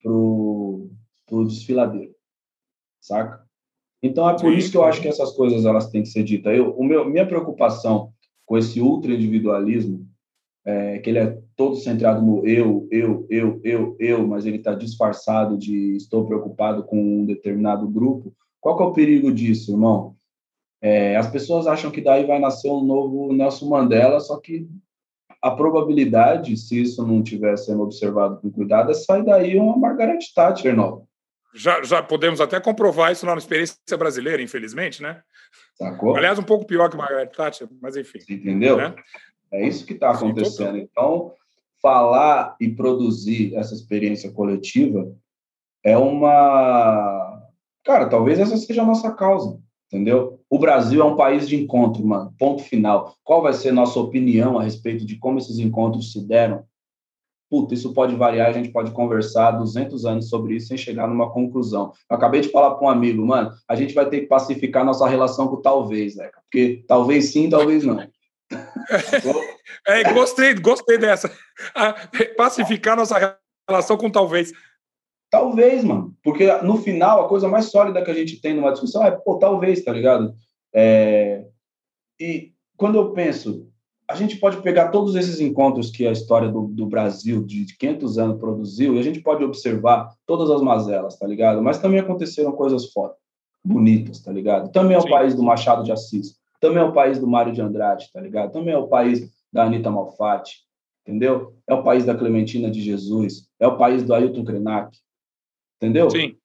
[0.03, 0.91] pro,
[1.29, 2.13] pro desfiladeiro,
[3.01, 3.43] saca?
[4.05, 4.59] Então é por Sim.
[4.59, 6.55] isso que eu acho que essas coisas elas têm que ser ditas.
[6.55, 8.12] Eu, o meu, minha preocupação
[8.45, 10.07] com esse ultra individualismo
[10.62, 14.75] é que ele é todo centrado no eu, eu, eu, eu, eu, mas ele está
[14.75, 18.35] disfarçado de estou preocupado com um determinado grupo.
[18.61, 20.14] Qual que é o perigo disso, irmão?
[20.83, 24.69] É, as pessoas acham que daí vai nascer um novo Nelson Mandela, só que
[25.40, 30.19] a probabilidade, se isso não estiver sendo observado com cuidado, é sair daí uma Margaret
[30.35, 31.07] Thatcher nova
[31.55, 35.23] já, já podemos até comprovar isso na experiência brasileira, infelizmente, né?
[35.77, 36.17] Sacou?
[36.17, 38.19] Aliás, um pouco pior que Margaret Thatcher, mas enfim.
[38.29, 38.77] Entendeu?
[38.77, 38.95] Né?
[39.53, 40.77] É isso que está acontecendo.
[40.77, 41.33] Então,
[41.81, 45.14] falar e produzir essa experiência coletiva
[45.85, 47.43] é uma.
[47.85, 50.40] Cara, talvez essa seja a nossa causa, entendeu?
[50.49, 52.35] O Brasil é um país de encontro, mano.
[52.38, 53.14] Ponto final.
[53.23, 56.64] Qual vai ser nossa opinião a respeito de como esses encontros se deram?
[57.48, 61.30] Puta, isso pode variar, a gente pode conversar 200 anos sobre isso sem chegar numa
[61.33, 61.92] conclusão.
[62.11, 65.07] Eu acabei de falar para um amigo, mano, a gente vai ter que pacificar nossa
[65.09, 66.30] relação com talvez, né?
[66.50, 67.98] Porque talvez sim, talvez não.
[69.87, 71.30] é, gostei, gostei dessa.
[72.37, 74.52] Pacificar nossa relação com talvez.
[75.30, 76.14] Talvez, mano.
[76.22, 79.38] Porque no final, a coisa mais sólida que a gente tem numa discussão é, pô,
[79.38, 80.35] talvez, tá ligado?
[80.72, 81.44] É...
[82.20, 83.68] E quando eu penso,
[84.09, 88.19] a gente pode pegar todos esses encontros que a história do, do, Brasil de 500
[88.19, 91.62] anos produziu e a gente pode observar todas as mazelas, tá ligado?
[91.62, 93.17] Mas também aconteceram coisas fodas,
[93.64, 94.71] bonitas, tá ligado?
[94.71, 95.11] Também é o Sim.
[95.11, 98.53] país do Machado de Assis, também é o país do Mário de Andrade, tá ligado?
[98.53, 100.64] Também é o país da Anitta Malfatti,
[101.07, 101.55] entendeu?
[101.67, 104.99] É o país da Clementina de Jesus, é o país do Ailton Krenak,
[105.77, 106.11] entendeu?
[106.11, 106.37] Sim.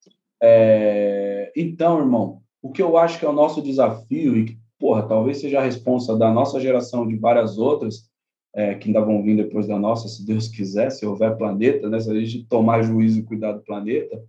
[0.42, 1.52] É...
[1.56, 5.40] Então, irmão, o que eu acho que é o nosso desafio e que porra, talvez
[5.40, 8.10] seja a responsa da nossa geração de várias outras,
[8.56, 12.00] é, que ainda vão vir depois da nossa, se Deus quiser, se houver planeta, né,
[12.00, 14.24] se a gente tomar juízo e cuidar do planeta,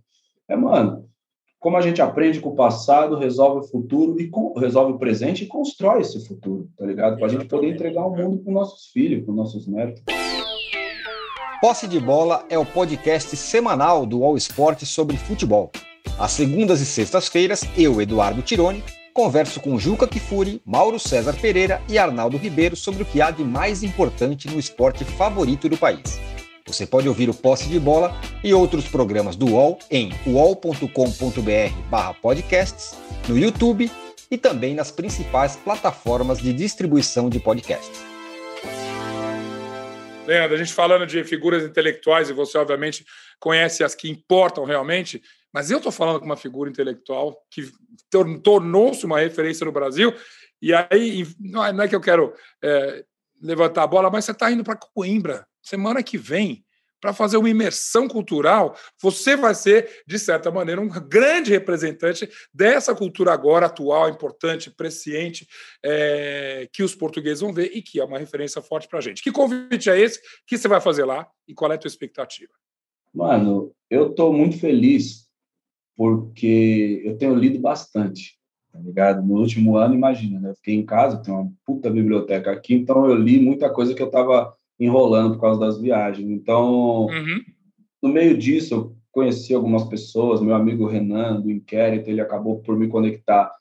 [0.47, 1.09] é, mano,
[1.59, 5.43] como a gente aprende com o passado, resolve o futuro e com, resolve o presente
[5.43, 7.17] e constrói esse futuro, tá ligado?
[7.17, 10.03] Para a gente poder entregar o mundo para nossos filhos, para nossos netos.
[11.61, 15.71] Posse de Bola é o podcast semanal do All Sport sobre futebol.
[16.19, 21.97] Às segundas e sextas-feiras, eu, Eduardo Tironi, Converso com Juca Kifuri, Mauro César Pereira e
[21.97, 26.19] Arnaldo Ribeiro sobre o que há de mais importante no esporte favorito do país.
[26.65, 30.87] Você pode ouvir o Posse de Bola e outros programas do UOL em uol.com.br
[32.21, 32.97] podcasts,
[33.27, 33.91] no YouTube,
[34.29, 38.01] e também nas principais plataformas de distribuição de podcasts.
[40.25, 43.05] Leandro, a gente falando de figuras intelectuais, e você, obviamente,
[43.37, 45.21] conhece as que importam realmente,
[45.53, 47.71] mas eu estou falando com uma figura intelectual que
[48.43, 50.13] tornou-se uma referência no Brasil,
[50.61, 52.33] e aí não é, é que eu quero
[52.63, 53.03] é,
[53.41, 56.63] levantar a bola, mas você está indo para Coimbra semana que vem
[57.01, 62.93] para fazer uma imersão cultural, você vai ser, de certa maneira, um grande representante dessa
[62.93, 65.47] cultura agora atual, importante, presciente,
[65.83, 69.23] é, que os portugueses vão ver e que é uma referência forte para a gente.
[69.23, 70.19] Que convite é esse?
[70.19, 72.53] O que você vai fazer lá e qual é a tua expectativa?
[73.11, 75.30] Mano, eu estou muito feliz
[75.95, 78.37] porque eu tenho lido bastante,
[78.71, 79.25] tá ligado?
[79.25, 80.49] No último ano, imagina, né?
[80.49, 84.01] Eu fiquei em casa, tenho uma puta biblioteca aqui, então eu li muita coisa que
[84.01, 86.29] eu estava enrolando por causa das viagens.
[86.29, 87.41] Então, uhum.
[88.01, 92.77] no meio disso, eu conheci algumas pessoas, meu amigo Renan, do Inquérito, ele acabou por
[92.77, 93.51] me conectar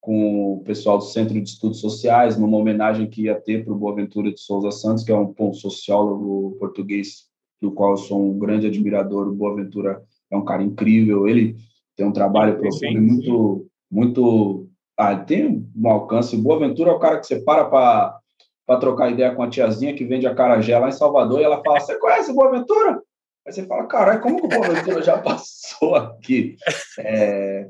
[0.00, 3.78] com o pessoal do Centro de Estudos Sociais, numa homenagem que ia ter para o
[3.78, 7.26] Boaventura de Souza Santos, que é um, um sociólogo português
[7.60, 9.28] do qual eu sou um grande admirador.
[9.28, 11.56] O Boaventura é um cara incrível, ele
[11.98, 14.68] tem um trabalho profundo muito, muito.
[14.96, 16.36] Ah, tem um alcance.
[16.36, 20.04] O Boaventura é o cara que você para para trocar ideia com a tiazinha que
[20.04, 23.02] vende a carajé lá em Salvador, e ela fala: Você conhece o Boaventura?
[23.44, 26.54] Aí você fala: Caralho, como que o Boaventura já passou aqui?
[27.00, 27.68] É...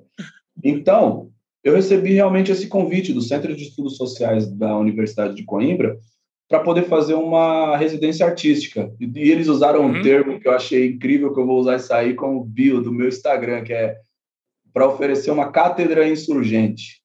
[0.63, 1.31] Então,
[1.65, 5.97] eu recebi realmente esse convite do Centro de Estudos Sociais da Universidade de Coimbra
[6.49, 8.93] para poder fazer uma residência artística.
[9.01, 10.03] E eles usaram um uhum.
[10.03, 13.09] termo que eu achei incrível, que eu vou usar isso aí como bio do meu
[13.09, 13.97] Instagram, que é
[14.79, 17.03] para oferecer uma cátedra insurgente.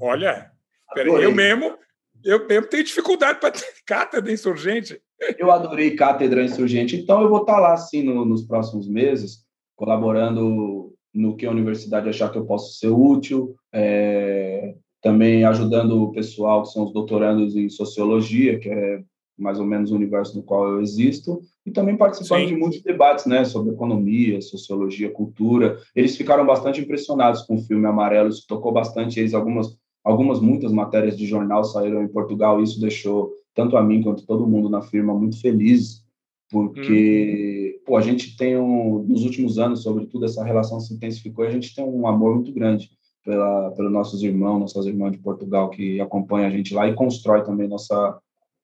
[0.00, 0.50] Olha,
[0.94, 1.76] peraí, eu mesmo
[2.24, 4.98] eu mesmo tenho dificuldade para ter cátedra insurgente.
[5.38, 9.44] Eu adorei cátedra insurgente, então eu vou estar tá lá, assim, no, nos próximos meses,
[9.76, 16.12] colaborando no que a universidade achar que eu posso ser útil, é, também ajudando o
[16.12, 19.02] pessoal que são os doutorandos em sociologia, que é
[19.38, 22.46] mais ou menos o universo no qual eu existo, e também participando Sim.
[22.46, 25.78] de muitos debates, né, sobre economia, sociologia, cultura.
[25.94, 29.76] Eles ficaram bastante impressionados com o filme Amarelo, isso tocou bastante eles, algumas
[30.06, 34.24] Algumas, muitas matérias de jornal saíram em Portugal, e isso deixou tanto a mim quanto
[34.24, 36.04] todo mundo na firma muito feliz,
[36.48, 37.82] porque hum.
[37.84, 41.50] pô, a gente tem, um, nos últimos anos, sobretudo, essa relação se intensificou e a
[41.50, 42.88] gente tem um amor muito grande
[43.24, 47.42] pela, pelos nossos irmãos, nossas irmãs de Portugal que acompanham a gente lá e constrói
[47.42, 48.16] também nossa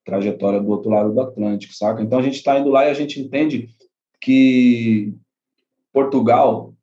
[0.05, 2.03] trajetória do outro lado do Atlântico, saca?
[2.03, 3.69] Então a gente está indo lá e a gente entende
[4.21, 5.15] que
[5.93, 6.75] Portugal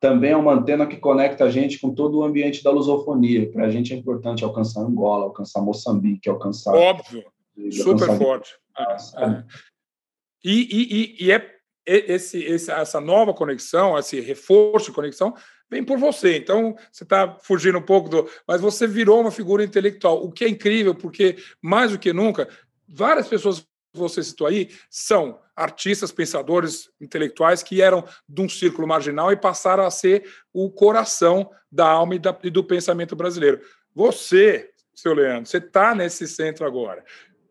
[0.00, 3.50] também é uma antena que conecta a gente com todo o ambiente da lusofonia.
[3.50, 6.74] Para a gente é importante alcançar Angola, alcançar Moçambique, alcançar.
[6.74, 7.24] Óbvio,
[7.70, 8.18] super alcançar...
[8.18, 8.54] forte.
[8.78, 9.44] É.
[10.44, 15.34] E, e, e é esse, esse, essa nova conexão, esse reforço de conexão,
[15.70, 16.36] vem por você.
[16.36, 18.28] Então, você está fugindo um pouco do.
[18.46, 22.48] Mas você virou uma figura intelectual, o que é incrível, porque, mais do que nunca,
[22.88, 29.32] várias pessoas você citou aí são artistas, pensadores intelectuais que eram de um círculo marginal
[29.32, 33.60] e passaram a ser o coração da alma e, da, e do pensamento brasileiro.
[33.94, 37.02] Você, seu Leandro, você está nesse centro agora.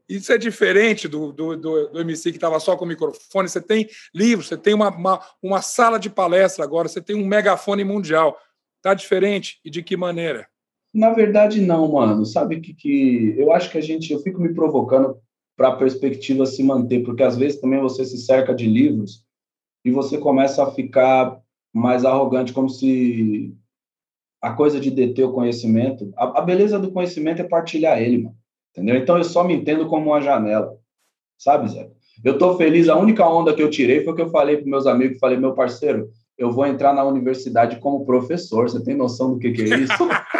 [0.07, 3.49] Isso é diferente do, do, do, do MC que estava só com o microfone.
[3.49, 7.25] Você tem livros, você tem uma, uma, uma sala de palestra agora, você tem um
[7.25, 8.39] megafone mundial.
[8.77, 9.59] Está diferente?
[9.65, 10.47] E de que maneira?
[10.93, 12.23] Na verdade, não, mano.
[12.23, 15.19] Sabe que, que eu acho que a gente, eu fico me provocando
[15.55, 19.23] para a perspectiva se manter, porque às vezes também você se cerca de livros
[19.83, 21.39] e você começa a ficar
[21.73, 23.53] mais arrogante, como se
[24.41, 28.35] a coisa de deter o conhecimento, a, a beleza do conhecimento é partilhar ele, mano,
[28.71, 28.95] entendeu?
[28.95, 30.77] Então eu só me entendo como uma janela,
[31.37, 31.89] sabe, Zé?
[32.23, 34.87] Eu tô feliz, a única onda que eu tirei foi que eu falei para meus
[34.87, 39.39] amigos, falei, meu parceiro, eu vou entrar na universidade como professor, você tem noção do
[39.39, 39.93] que, que é isso?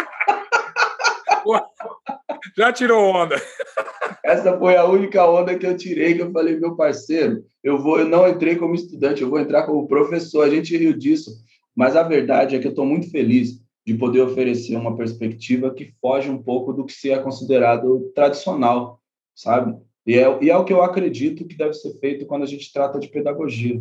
[2.58, 3.36] Já tirou onda.
[4.25, 7.99] Essa foi a única onda que eu tirei, que eu falei, meu parceiro, eu vou,
[7.99, 10.43] eu não entrei como estudante, eu vou entrar como professor.
[10.43, 11.29] A gente riu disso,
[11.75, 15.93] mas a verdade é que eu estou muito feliz de poder oferecer uma perspectiva que
[16.01, 18.99] foge um pouco do que se é considerado tradicional,
[19.35, 19.77] sabe?
[20.07, 22.73] E é, e é o que eu acredito que deve ser feito quando a gente
[22.73, 23.79] trata de pedagogia.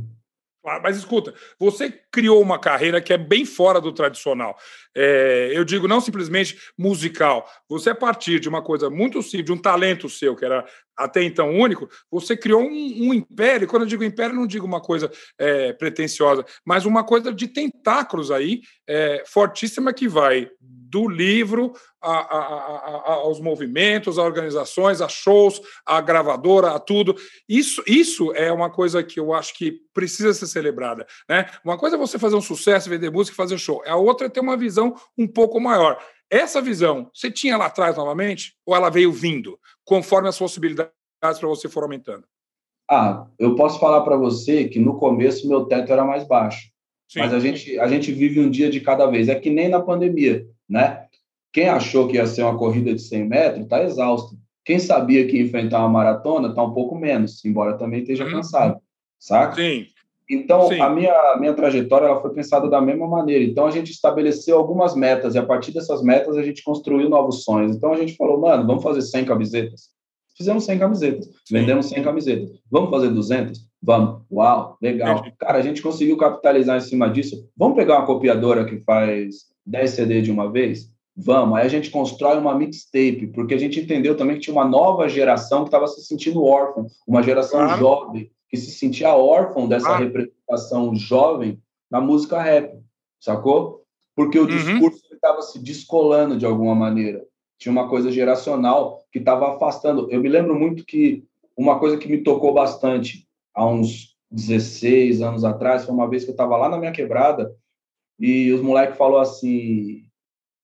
[0.82, 4.56] Mas escuta, você criou uma carreira que é bem fora do tradicional.
[4.96, 7.46] É, eu digo não simplesmente musical.
[7.68, 10.64] Você, a partir de uma coisa muito simples, de um talento seu, que era
[10.96, 13.66] até então único, você criou um, um império.
[13.66, 18.30] Quando eu digo império, não digo uma coisa é, pretensiosa, mas uma coisa de tentáculos
[18.30, 20.50] aí, é, fortíssima, que vai
[20.94, 27.16] do livro a, a, a, aos movimentos, a organizações, a shows, a gravadora, a tudo.
[27.48, 31.04] Isso, isso é uma coisa que eu acho que precisa ser celebrada.
[31.28, 31.50] Né?
[31.64, 33.82] Uma coisa é você fazer um sucesso, vender música, fazer show.
[33.86, 35.98] A outra é ter uma visão um pouco maior.
[36.30, 38.54] Essa visão, você tinha lá atrás novamente?
[38.66, 42.24] Ou ela veio vindo, conforme as possibilidades para você for aumentando?
[42.90, 46.68] Ah, eu posso falar para você que no começo meu teto era mais baixo.
[47.08, 47.20] Sim.
[47.20, 49.28] Mas a gente, a gente vive um dia de cada vez.
[49.28, 51.06] É que nem na pandemia, né?
[51.52, 54.36] Quem achou que ia ser uma corrida de 100 metros está exausto.
[54.64, 58.32] Quem sabia que ia enfrentar uma maratona está um pouco menos, embora também esteja uhum.
[58.32, 58.80] cansado,
[59.18, 59.54] saca?
[59.54, 59.86] Sim.
[60.28, 60.80] Então, Sim.
[60.80, 63.44] a minha, minha trajetória ela foi pensada da mesma maneira.
[63.44, 67.44] Então, a gente estabeleceu algumas metas, e a partir dessas metas, a gente construiu novos
[67.44, 67.76] sonhos.
[67.76, 69.94] Então, a gente falou, mano, vamos fazer 100 camisetas.
[70.36, 71.54] Fizemos 100 camisetas, Sim.
[71.54, 72.50] vendemos 100 camisetas.
[72.70, 73.60] Vamos fazer 200?
[73.80, 74.22] Vamos.
[74.32, 75.22] Uau, legal.
[75.38, 77.46] Cara, a gente conseguiu capitalizar em cima disso.
[77.56, 80.90] Vamos pegar uma copiadora que faz 10 CD de uma vez?
[81.16, 81.56] Vamos.
[81.56, 85.08] Aí a gente constrói uma mixtape, porque a gente entendeu também que tinha uma nova
[85.08, 87.78] geração que estava se sentindo órfã, uma geração claro.
[87.78, 89.96] jovem que se sentia órfão dessa ah.
[89.96, 92.80] representação jovem na música rap,
[93.20, 93.82] sacou?
[94.14, 94.46] Porque o uhum.
[94.46, 97.24] discurso estava se descolando de alguma maneira.
[97.58, 100.08] Tinha uma coisa geracional que estava afastando.
[100.08, 101.24] Eu me lembro muito que
[101.56, 106.30] uma coisa que me tocou bastante há uns 16 anos atrás foi uma vez que
[106.30, 107.52] eu estava lá na minha quebrada
[108.20, 110.04] e os moleques falou assim: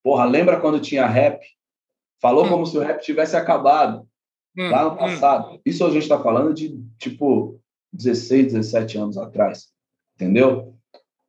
[0.02, 1.44] Porra, lembra quando tinha rap?
[2.20, 2.48] Falou hum.
[2.48, 4.06] como se o rap tivesse acabado
[4.56, 4.96] hum, lá no hum.
[4.96, 5.54] passado.
[5.54, 5.60] Hum.
[5.66, 7.59] Isso a gente está falando de tipo
[7.92, 9.68] 16, 17 anos atrás,
[10.14, 10.74] entendeu?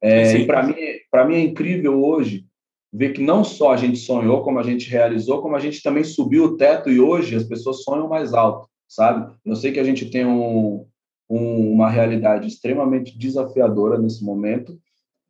[0.01, 0.75] É, e para mim,
[1.09, 2.45] para mim é incrível hoje
[2.91, 6.03] ver que não só a gente sonhou, como a gente realizou, como a gente também
[6.03, 9.33] subiu o teto e hoje as pessoas sonham mais alto, sabe?
[9.45, 10.85] Eu sei que a gente tem um,
[11.29, 14.77] um, uma realidade extremamente desafiadora nesse momento,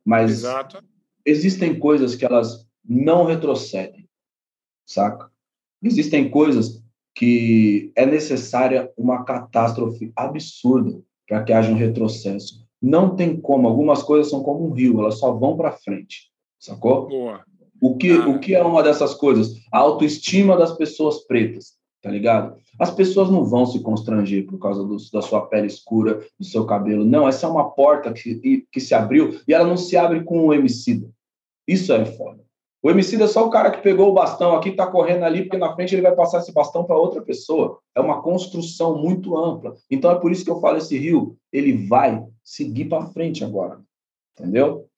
[0.04, 0.82] mas Exato.
[1.24, 4.08] existem coisas que elas não retrocedem,
[4.84, 5.30] saca?
[5.80, 6.82] Existem coisas
[7.14, 12.62] que é necessária uma catástrofe absurda para que haja um retrocesso.
[12.80, 17.08] Não tem como, algumas coisas são como um rio, elas só vão para frente, sacou?
[17.08, 17.44] Boa.
[17.80, 19.56] O que, o que é uma dessas coisas?
[19.72, 22.56] A autoestima das pessoas pretas, tá ligado?
[22.78, 26.64] As pessoas não vão se constranger por causa do, da sua pele escura, do seu
[26.64, 27.04] cabelo.
[27.04, 30.46] Não, essa é uma porta que, que se abriu e ela não se abre com
[30.46, 31.10] o homicida.
[31.66, 32.44] Isso é foda.
[32.82, 35.56] O homicida é só o cara que pegou o bastão aqui, está correndo ali, porque
[35.56, 37.78] na frente ele vai passar esse bastão para outra pessoa.
[37.94, 39.74] É uma construção muito ampla.
[39.88, 43.80] Então é por isso que eu falo esse rio, ele vai seguir para frente agora.
[44.36, 44.88] Entendeu?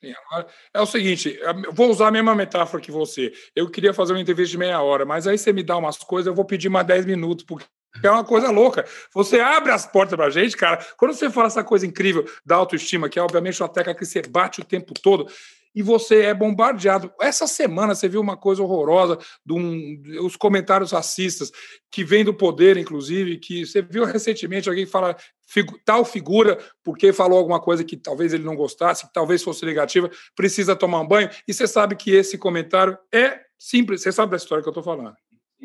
[0.73, 1.39] É o seguinte,
[1.73, 3.33] vou usar a mesma metáfora que você.
[3.55, 6.29] Eu queria fazer uma entrevista de meia hora, mas aí você me dá umas coisas,
[6.29, 7.67] eu vou pedir mais 10 minutos, porque
[8.03, 8.87] é uma coisa louca.
[9.13, 10.79] Você abre as portas pra gente, cara.
[10.97, 14.23] Quando você fala essa coisa incrível da autoestima, que é obviamente uma tecla que você
[14.23, 15.27] bate o tempo todo,
[15.75, 17.13] e você é bombardeado.
[17.21, 21.51] Essa semana você viu uma coisa horrorosa, de um, os comentários racistas
[21.91, 26.59] que vêm do poder, inclusive, que você viu recentemente alguém que fala figu, tal figura,
[26.83, 31.01] porque falou alguma coisa que talvez ele não gostasse, que talvez fosse negativa, precisa tomar
[31.01, 34.69] um banho, e você sabe que esse comentário é simples, você sabe da história que
[34.69, 35.15] eu estou falando.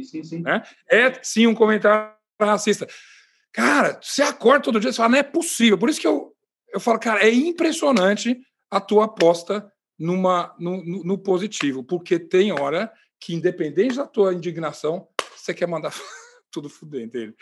[0.03, 0.39] Sim, sim.
[0.41, 0.63] Né?
[0.89, 2.87] É sim um comentário racista.
[3.51, 5.77] Cara, você acorda todo dia e fala, não é possível.
[5.77, 6.33] Por isso que eu,
[6.73, 8.39] eu falo, cara, é impressionante
[8.71, 9.69] a tua aposta
[9.99, 15.93] numa, no, no, positivo, porque tem hora que, independente da tua indignação, você quer mandar
[16.49, 17.33] tudo fuder dele.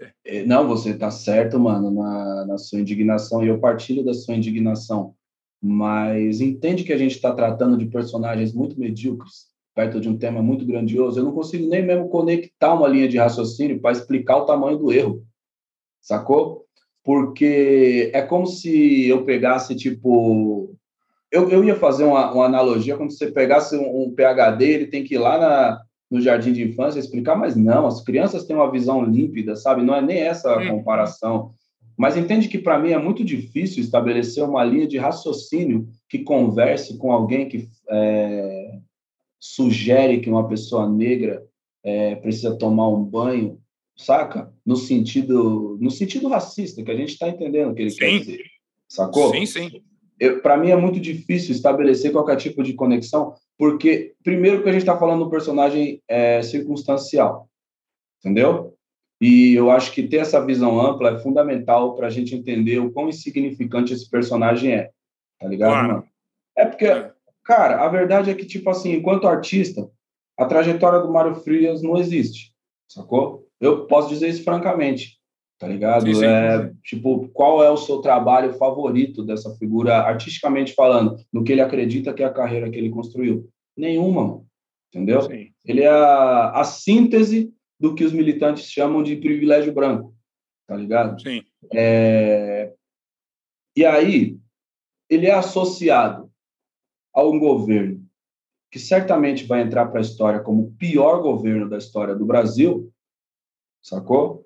[0.00, 0.12] É.
[0.24, 0.46] é.
[0.46, 5.14] Não, você está certo, mano, na, na sua indignação, e eu partilho da sua indignação,
[5.60, 10.40] mas entende que a gente está tratando de personagens muito medíocres, perto de um tema
[10.40, 14.46] muito grandioso, eu não consigo nem mesmo conectar uma linha de raciocínio para explicar o
[14.46, 15.26] tamanho do erro,
[16.00, 16.64] sacou?
[17.02, 20.74] Porque é como se eu pegasse, tipo,
[21.30, 24.86] eu, eu ia fazer uma, uma analogia, como se você pegasse um, um, PHD, ele
[24.86, 28.54] tem que ir lá na, no jardim de infância explicar, mas não, as crianças têm
[28.54, 29.82] uma visão límpida, sabe?
[29.82, 30.78] Não é nem essa a uhum.
[30.78, 31.52] comparação.
[31.96, 36.98] Mas entende que para mim é muito difícil estabelecer uma linha de raciocínio que converse
[36.98, 38.78] com alguém que é,
[39.40, 41.44] sugere que uma pessoa negra
[41.84, 43.58] é, precisa tomar um banho,
[43.96, 44.52] saca?
[44.64, 47.98] No sentido, no sentido racista, que a gente está entendendo o que ele sim.
[47.98, 48.44] quer dizer.
[48.88, 49.30] Sacou?
[49.30, 49.82] Sim, sim
[50.42, 54.82] para mim é muito difícil estabelecer qualquer tipo de conexão, porque, primeiro, que a gente
[54.82, 57.48] está falando do personagem é, circunstancial,
[58.20, 58.74] entendeu?
[59.20, 62.92] E eu acho que ter essa visão ampla é fundamental para a gente entender o
[62.92, 64.90] quão insignificante esse personagem é,
[65.40, 65.88] tá ligado, claro.
[65.88, 66.04] mano?
[66.56, 67.12] É porque, é.
[67.44, 69.88] cara, a verdade é que, tipo assim, enquanto artista,
[70.36, 72.52] a trajetória do Mário Frias não existe,
[72.88, 73.46] sacou?
[73.60, 75.18] Eu posso dizer isso francamente
[75.64, 76.06] tá ligado?
[76.06, 76.76] Sim, sim, é, sim.
[76.82, 82.12] Tipo, qual é o seu trabalho favorito dessa figura, artisticamente falando, no que ele acredita
[82.12, 83.48] que é a carreira que ele construiu?
[83.74, 84.44] Nenhuma,
[84.92, 85.20] entendeu?
[85.64, 87.50] Ele é a, a, síntese
[87.80, 90.14] do que os militantes chamam de privilégio branco,
[90.66, 91.18] tá ligado?
[91.22, 91.42] Sim.
[91.72, 92.70] É...
[93.74, 94.36] E aí,
[95.08, 96.30] ele é associado
[97.14, 98.04] a um governo
[98.70, 102.92] que certamente vai entrar para a história como o pior governo da história do Brasil,
[103.82, 104.43] sacou?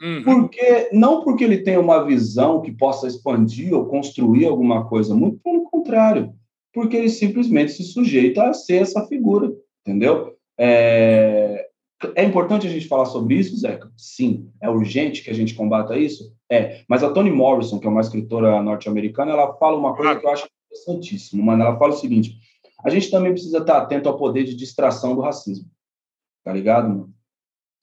[0.00, 0.22] Uhum.
[0.22, 5.38] Porque não porque ele tem uma visão que possa expandir ou construir alguma coisa, muito
[5.38, 6.34] pelo contrário,
[6.72, 10.36] porque ele simplesmente se sujeita a ser essa figura, entendeu?
[10.58, 11.66] É,
[12.14, 13.90] é importante a gente falar sobre isso, Zeca?
[13.96, 14.50] Sim.
[14.60, 16.34] É urgente que a gente combata isso?
[16.50, 16.82] É.
[16.88, 20.30] Mas a Toni Morrison, que é uma escritora norte-americana, ela fala uma coisa que eu
[20.30, 21.62] acho interessantíssima, mano.
[21.62, 22.36] Ela fala o seguinte:
[22.84, 25.66] a gente também precisa estar atento ao poder de distração do racismo.
[26.44, 27.15] Tá ligado, mano?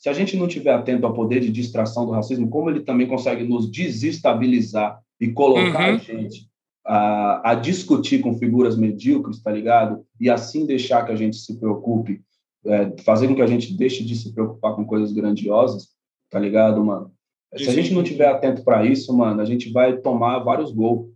[0.04, 3.08] Se a gente não tiver atento ao poder de distração do racismo, como ele também
[3.08, 5.96] consegue nos desestabilizar e colocar uhum.
[5.96, 6.50] a gente
[6.86, 10.06] a, a, discutir com figuras medíocres, tá ligado?
[10.20, 12.22] E assim deixar que a gente se preocupe,
[12.66, 15.88] é, fazer com que a gente deixe de se preocupar com coisas grandiosas,
[16.30, 17.10] tá ligado, mano?
[17.56, 21.14] Se a gente não tiver atento para isso, mano, a gente vai tomar vários gols,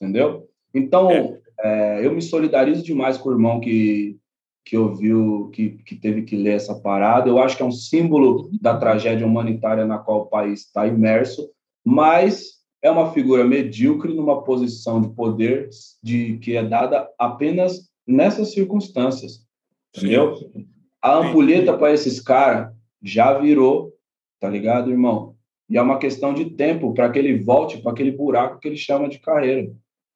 [0.00, 0.48] entendeu?
[0.72, 1.40] Então, é.
[1.64, 4.16] É, eu me solidarizo demais com o irmão que
[4.64, 7.28] que ouviu, que, que teve que ler essa parada.
[7.28, 11.50] Eu acho que é um símbolo da tragédia humanitária na qual o país está imerso,
[11.84, 15.68] mas é uma figura medíocre numa posição de poder
[16.02, 19.46] de que é dada apenas nessas circunstâncias,
[19.94, 20.36] entendeu?
[20.36, 20.66] Sim.
[21.00, 23.92] A ampulheta para esses caras já virou,
[24.40, 25.34] tá ligado, irmão?
[25.68, 28.76] E é uma questão de tempo para que ele volte para aquele buraco que ele
[28.76, 29.70] chama de carreira,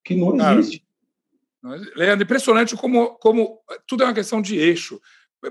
[0.05, 0.82] que não existe.
[1.63, 5.01] Leandro, impressionante como, como tudo é uma questão de eixo.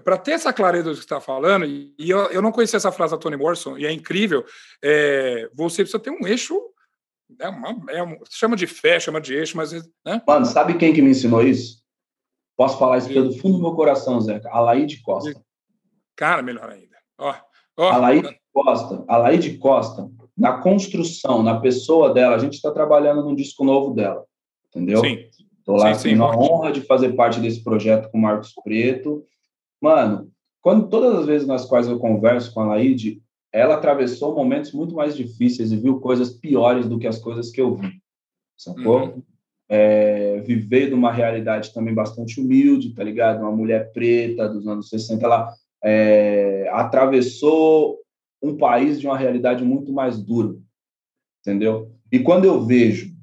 [0.04, 2.92] Para ter essa clareza do que você está falando, e eu, eu não conhecia essa
[2.92, 4.46] frase da Toni Morrison, e é incrível,
[4.84, 6.60] é, você precisa ter um eixo,
[7.40, 9.72] é uma, é uma, chama de fé, chama de eixo, mas...
[10.06, 10.22] Né?
[10.28, 11.82] Mano, sabe quem que me ensinou isso?
[12.58, 14.50] Posso falar isso do fundo do meu coração, Zeca?
[14.50, 15.40] Alaide Costa.
[16.16, 16.98] Cara, melhor ainda.
[17.18, 17.36] Ó,
[17.78, 17.90] ó.
[17.90, 23.64] Alaide Costa, Alaide Costa, na construção, na pessoa dela, a gente está trabalhando num disco
[23.64, 24.26] novo dela,
[24.68, 25.00] entendeu?
[25.02, 25.30] Sim.
[25.68, 29.26] Estou lá sim, tendo a honra de fazer parte desse projeto com o Marcos Preto.
[29.82, 34.72] Mano, quando todas as vezes nas quais eu converso com a Laide, ela atravessou momentos
[34.72, 38.02] muito mais difíceis e viu coisas piores do que as coisas que eu vi,
[38.56, 39.08] sacou?
[39.08, 39.24] Uhum.
[39.68, 43.42] É, viver de uma realidade também bastante humilde, tá ligado?
[43.42, 45.54] Uma mulher preta dos anos 60, ela
[45.84, 48.00] é, atravessou
[48.42, 50.56] um país de uma realidade muito mais dura,
[51.42, 51.92] entendeu?
[52.10, 53.14] E quando eu vejo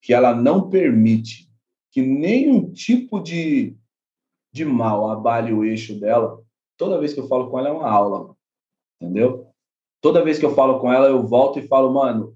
[0.00, 1.51] que ela não permite
[1.92, 3.76] que nenhum tipo de,
[4.50, 6.42] de mal abale o eixo dela,
[6.76, 8.34] toda vez que eu falo com ela é uma aula,
[9.00, 9.46] entendeu?
[10.00, 12.34] Toda vez que eu falo com ela, eu volto e falo, mano,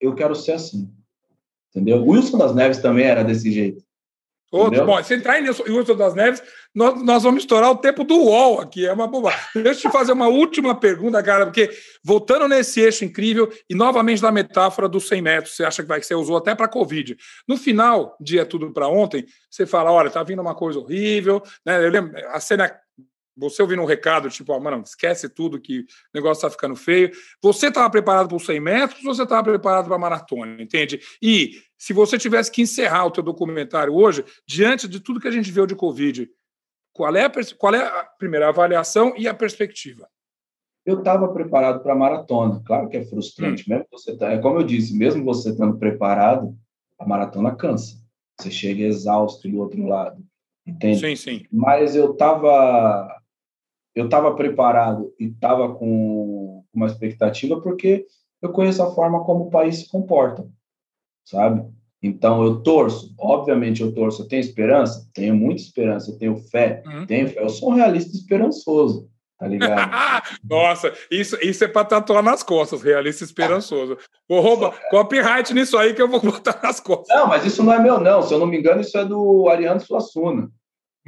[0.00, 0.92] eu quero ser assim,
[1.70, 2.04] entendeu?
[2.04, 3.84] Wilson das Neves também era desse jeito.
[4.50, 6.42] Outro, bom, se entrar em Wilson das Neves,
[6.74, 9.40] nós, nós vamos estourar o tempo do UOL aqui, é uma bobagem.
[9.54, 11.70] Deixa eu te fazer uma última pergunta, cara, porque
[12.02, 16.02] voltando nesse eixo incrível e novamente na metáfora dos 100 metros, você acha que vai
[16.02, 17.16] ser usou até para Covid.
[17.46, 21.84] No final, dia tudo para ontem, você fala, olha, tá vindo uma coisa horrível, né?
[21.84, 22.74] Eu lembro, a cena
[23.38, 27.10] você ouvindo um recado, tipo, oh, mano, esquece tudo que o negócio está ficando feio.
[27.40, 31.00] Você estava preparado para os 100 metros ou você estava preparado para a maratona, entende?
[31.22, 35.32] E se você tivesse que encerrar o teu documentário hoje, diante de tudo que a
[35.32, 36.28] gente viu de Covid,
[36.92, 40.08] qual é a, qual é a primeira avaliação e a perspectiva?
[40.84, 42.60] Eu estava preparado para a maratona.
[42.64, 43.74] Claro que é frustrante, hum.
[43.74, 46.56] mesmo você tá, é como eu disse, mesmo você estando preparado,
[46.98, 47.96] a maratona cansa.
[48.40, 50.24] Você chega exausto do outro lado,
[50.66, 50.98] entende?
[50.98, 51.46] Sim, sim.
[51.52, 53.16] Mas eu estava
[53.98, 58.06] eu estava preparado e estava com uma expectativa porque
[58.40, 60.46] eu conheço a forma como o país se comporta,
[61.24, 61.66] sabe?
[62.00, 66.80] Então eu torço, obviamente eu torço, eu tenho esperança, tenho muita esperança, eu tenho fé,
[66.86, 67.06] uhum.
[67.06, 67.42] tenho fé.
[67.42, 69.90] Eu sou um realista esperançoso, tá ligado?
[70.48, 73.98] Nossa, isso, isso é para tatuar nas costas, realista esperançoso.
[74.28, 77.08] Vou roubar copyright nisso aí que eu vou botar nas costas.
[77.08, 78.22] Não, mas isso não é meu, não.
[78.22, 80.48] Se eu não me engano, isso é do Ariano Suassuna.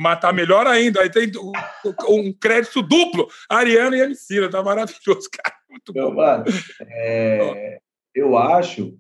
[0.01, 1.03] Mas tá melhor ainda.
[1.03, 1.31] Aí tem
[2.09, 3.29] um crédito duplo.
[3.51, 4.49] Ariano e Emicida.
[4.49, 5.55] Tá maravilhoso, cara.
[5.69, 6.17] Muito Meu, bom.
[6.17, 6.45] Mano,
[6.89, 7.79] é,
[8.15, 8.97] eu acho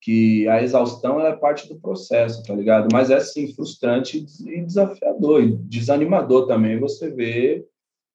[0.00, 2.86] que a exaustão é parte do processo, tá ligado?
[2.92, 5.42] Mas é, sim, frustrante e desafiador.
[5.42, 7.66] E desanimador também você ver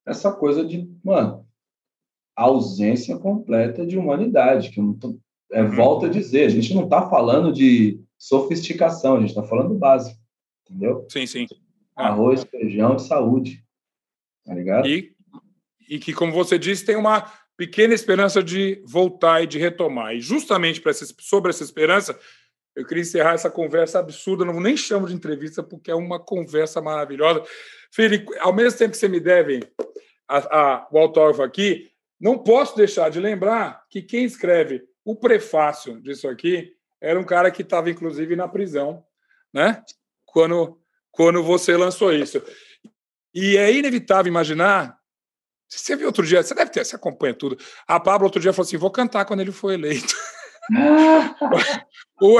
[0.06, 1.46] essa coisa de, mano,
[2.34, 4.70] ausência completa de humanidade.
[4.70, 5.18] Que eu tô,
[5.52, 5.70] é, uhum.
[5.72, 9.78] volta a dizer, a gente não tá falando de sofisticação, a gente tá falando do
[9.78, 10.18] básico,
[10.64, 11.06] entendeu?
[11.10, 11.46] Sim, sim.
[11.96, 12.08] Ah.
[12.08, 13.64] Arroz, feijão e saúde.
[14.44, 14.88] Tá ligado?
[14.88, 15.14] E,
[15.88, 20.14] e que, como você disse, tem uma pequena esperança de voltar e de retomar.
[20.14, 22.18] E justamente essa, sobre essa esperança,
[22.74, 26.80] eu queria encerrar essa conversa absurda, não nem chamo de entrevista, porque é uma conversa
[26.80, 27.42] maravilhosa.
[27.90, 29.60] Felipe, ao mesmo tempo que você me deve
[30.26, 36.00] a, a, o autógrafo aqui, não posso deixar de lembrar que quem escreve o prefácio
[36.00, 39.04] disso aqui era um cara que estava, inclusive, na prisão,
[39.52, 39.82] né?
[40.24, 40.80] Quando
[41.12, 42.42] quando você lançou isso.
[43.34, 44.96] E é inevitável imaginar.
[45.68, 47.56] Você viu outro dia, você deve ter, você acompanha tudo.
[47.86, 50.14] A Pablo outro dia falou assim: vou cantar quando ele for eleito.
[52.20, 52.38] o,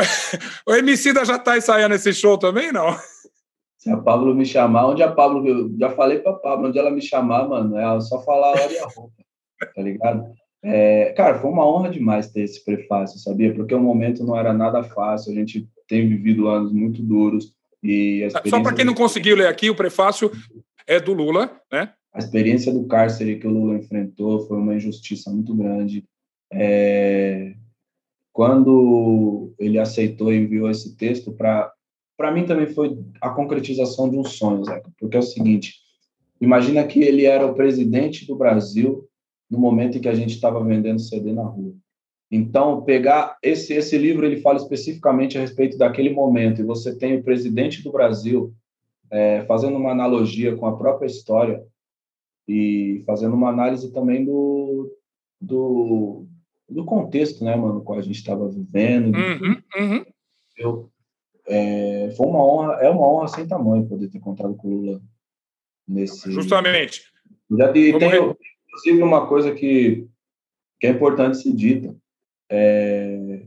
[0.67, 2.97] o MC da já está ensaiando esse show também, não?
[3.79, 6.79] Se a Pablo me chamar, onde a Pablo, eu já falei para a Pablo, onde
[6.79, 9.25] ela me chamar, mano, é só falar a hora e a roupa,
[9.75, 10.25] tá ligado?
[10.63, 13.53] É, cara, foi uma honra demais ter esse prefácio, sabia?
[13.53, 17.53] Porque o momento não era nada fácil, a gente tem vivido anos muito duros.
[18.49, 20.31] Só para quem não conseguiu ler aqui, o prefácio
[20.87, 21.93] é do Lula, né?
[22.13, 26.05] A experiência do cárcere que o Lula enfrentou foi uma injustiça muito grande.
[26.53, 27.55] É...
[28.33, 31.73] Quando ele aceitou e enviou esse texto, para
[32.17, 35.75] para mim também foi a concretização de um sonho, Zeca, porque é o seguinte:
[36.41, 39.09] imagina que ele era o presidente do Brasil
[39.51, 41.75] no momento em que a gente estava vendendo CD na rua.
[42.35, 47.17] Então, pegar esse esse livro, ele fala especificamente a respeito daquele momento, e você tem
[47.17, 48.55] o presidente do Brasil
[49.11, 51.63] é, fazendo uma analogia com a própria história
[52.49, 54.91] e fazendo uma análise também do,
[55.39, 56.27] do,
[56.67, 59.15] do contexto, né, mano, qual a gente estava vivendo.
[59.15, 60.05] Uhum, uhum.
[60.57, 60.91] Eu,
[61.47, 65.03] é, foi uma honra, é uma honra sem tamanho poder ter contado com o Lula
[65.87, 66.33] nesse.
[66.33, 67.03] Justamente.
[67.59, 70.09] Já de, tem, inclusive, uma coisa que,
[70.81, 71.95] que é importante ser dita.
[72.55, 73.43] É,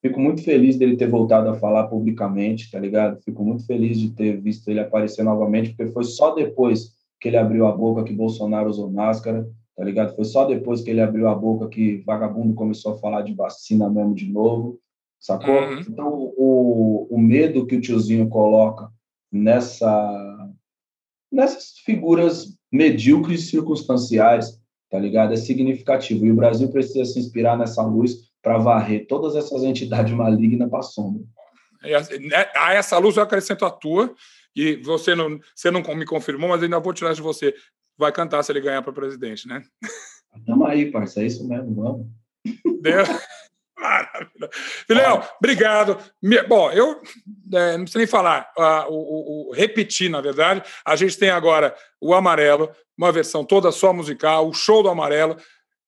[0.00, 3.20] fico muito feliz dele ter voltado a falar publicamente, tá ligado?
[3.22, 7.36] Fico muito feliz de ter visto ele aparecer novamente, porque foi só depois que ele
[7.36, 9.46] abriu a boca que Bolsonaro usou máscara,
[9.76, 10.16] tá ligado?
[10.16, 13.90] Foi só depois que ele abriu a boca que vagabundo começou a falar de vacina
[13.90, 14.80] mesmo de novo,
[15.20, 15.54] sacou?
[15.54, 15.80] Uhum.
[15.80, 18.90] Então, o, o medo que o tiozinho coloca
[19.30, 20.50] nessa
[21.30, 24.58] nessas figuras medíocres circunstanciais
[24.94, 25.32] tá ligado?
[25.34, 26.24] É significativo.
[26.24, 30.78] E o Brasil precisa se inspirar nessa luz para varrer todas essas entidades malignas para
[30.78, 31.24] a sombra.
[31.82, 34.14] Né, a essa luz eu acrescento a tua,
[34.54, 37.52] e você não, você não me confirmou, mas ainda vou tirar de você.
[37.98, 39.64] Vai cantar se ele ganhar para presidente, né?
[40.46, 42.06] Tamo aí, parça, é isso mesmo, vamos.
[42.80, 43.02] Deu.
[43.84, 44.48] Maravilha.
[44.86, 45.98] Filéu, obrigado.
[46.48, 47.02] Bom, eu
[47.52, 48.50] é, não preciso nem falar,
[48.88, 50.62] o, o, o, repetir, na verdade.
[50.84, 55.36] A gente tem agora o Amarelo, uma versão toda só musical, o show do Amarelo,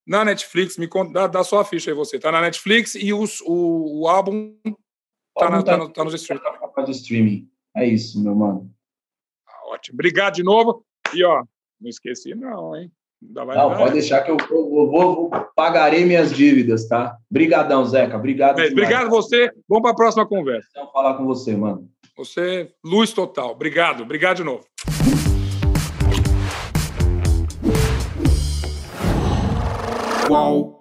[0.07, 0.77] na Netflix.
[0.77, 2.19] Me conta, dá, dá só a ficha aí você.
[2.19, 4.55] Tá na Netflix e os, o, o álbum
[5.35, 6.43] tá, na, tá, no, tá nos streaming.
[6.43, 7.51] Tá streaming.
[7.75, 8.71] É isso, meu mano.
[9.49, 9.97] Ah, ótimo.
[9.97, 10.85] Obrigado de novo.
[11.15, 11.43] E, ó,
[11.81, 12.93] não esqueci, não, hein?
[13.23, 17.17] Não, pode deixar que eu, eu, eu vou, pagarei minhas dívidas, tá?
[17.31, 18.17] Obrigadão, Zeca.
[18.17, 18.61] Obrigado.
[18.61, 19.51] É, obrigado você.
[19.69, 20.69] Vamos para a próxima conversa.
[20.75, 21.89] Vamos falar com você, mano.
[22.17, 23.51] Você, luz total.
[23.51, 24.03] Obrigado.
[24.03, 24.65] Obrigado de novo.
[30.27, 30.76] Qual?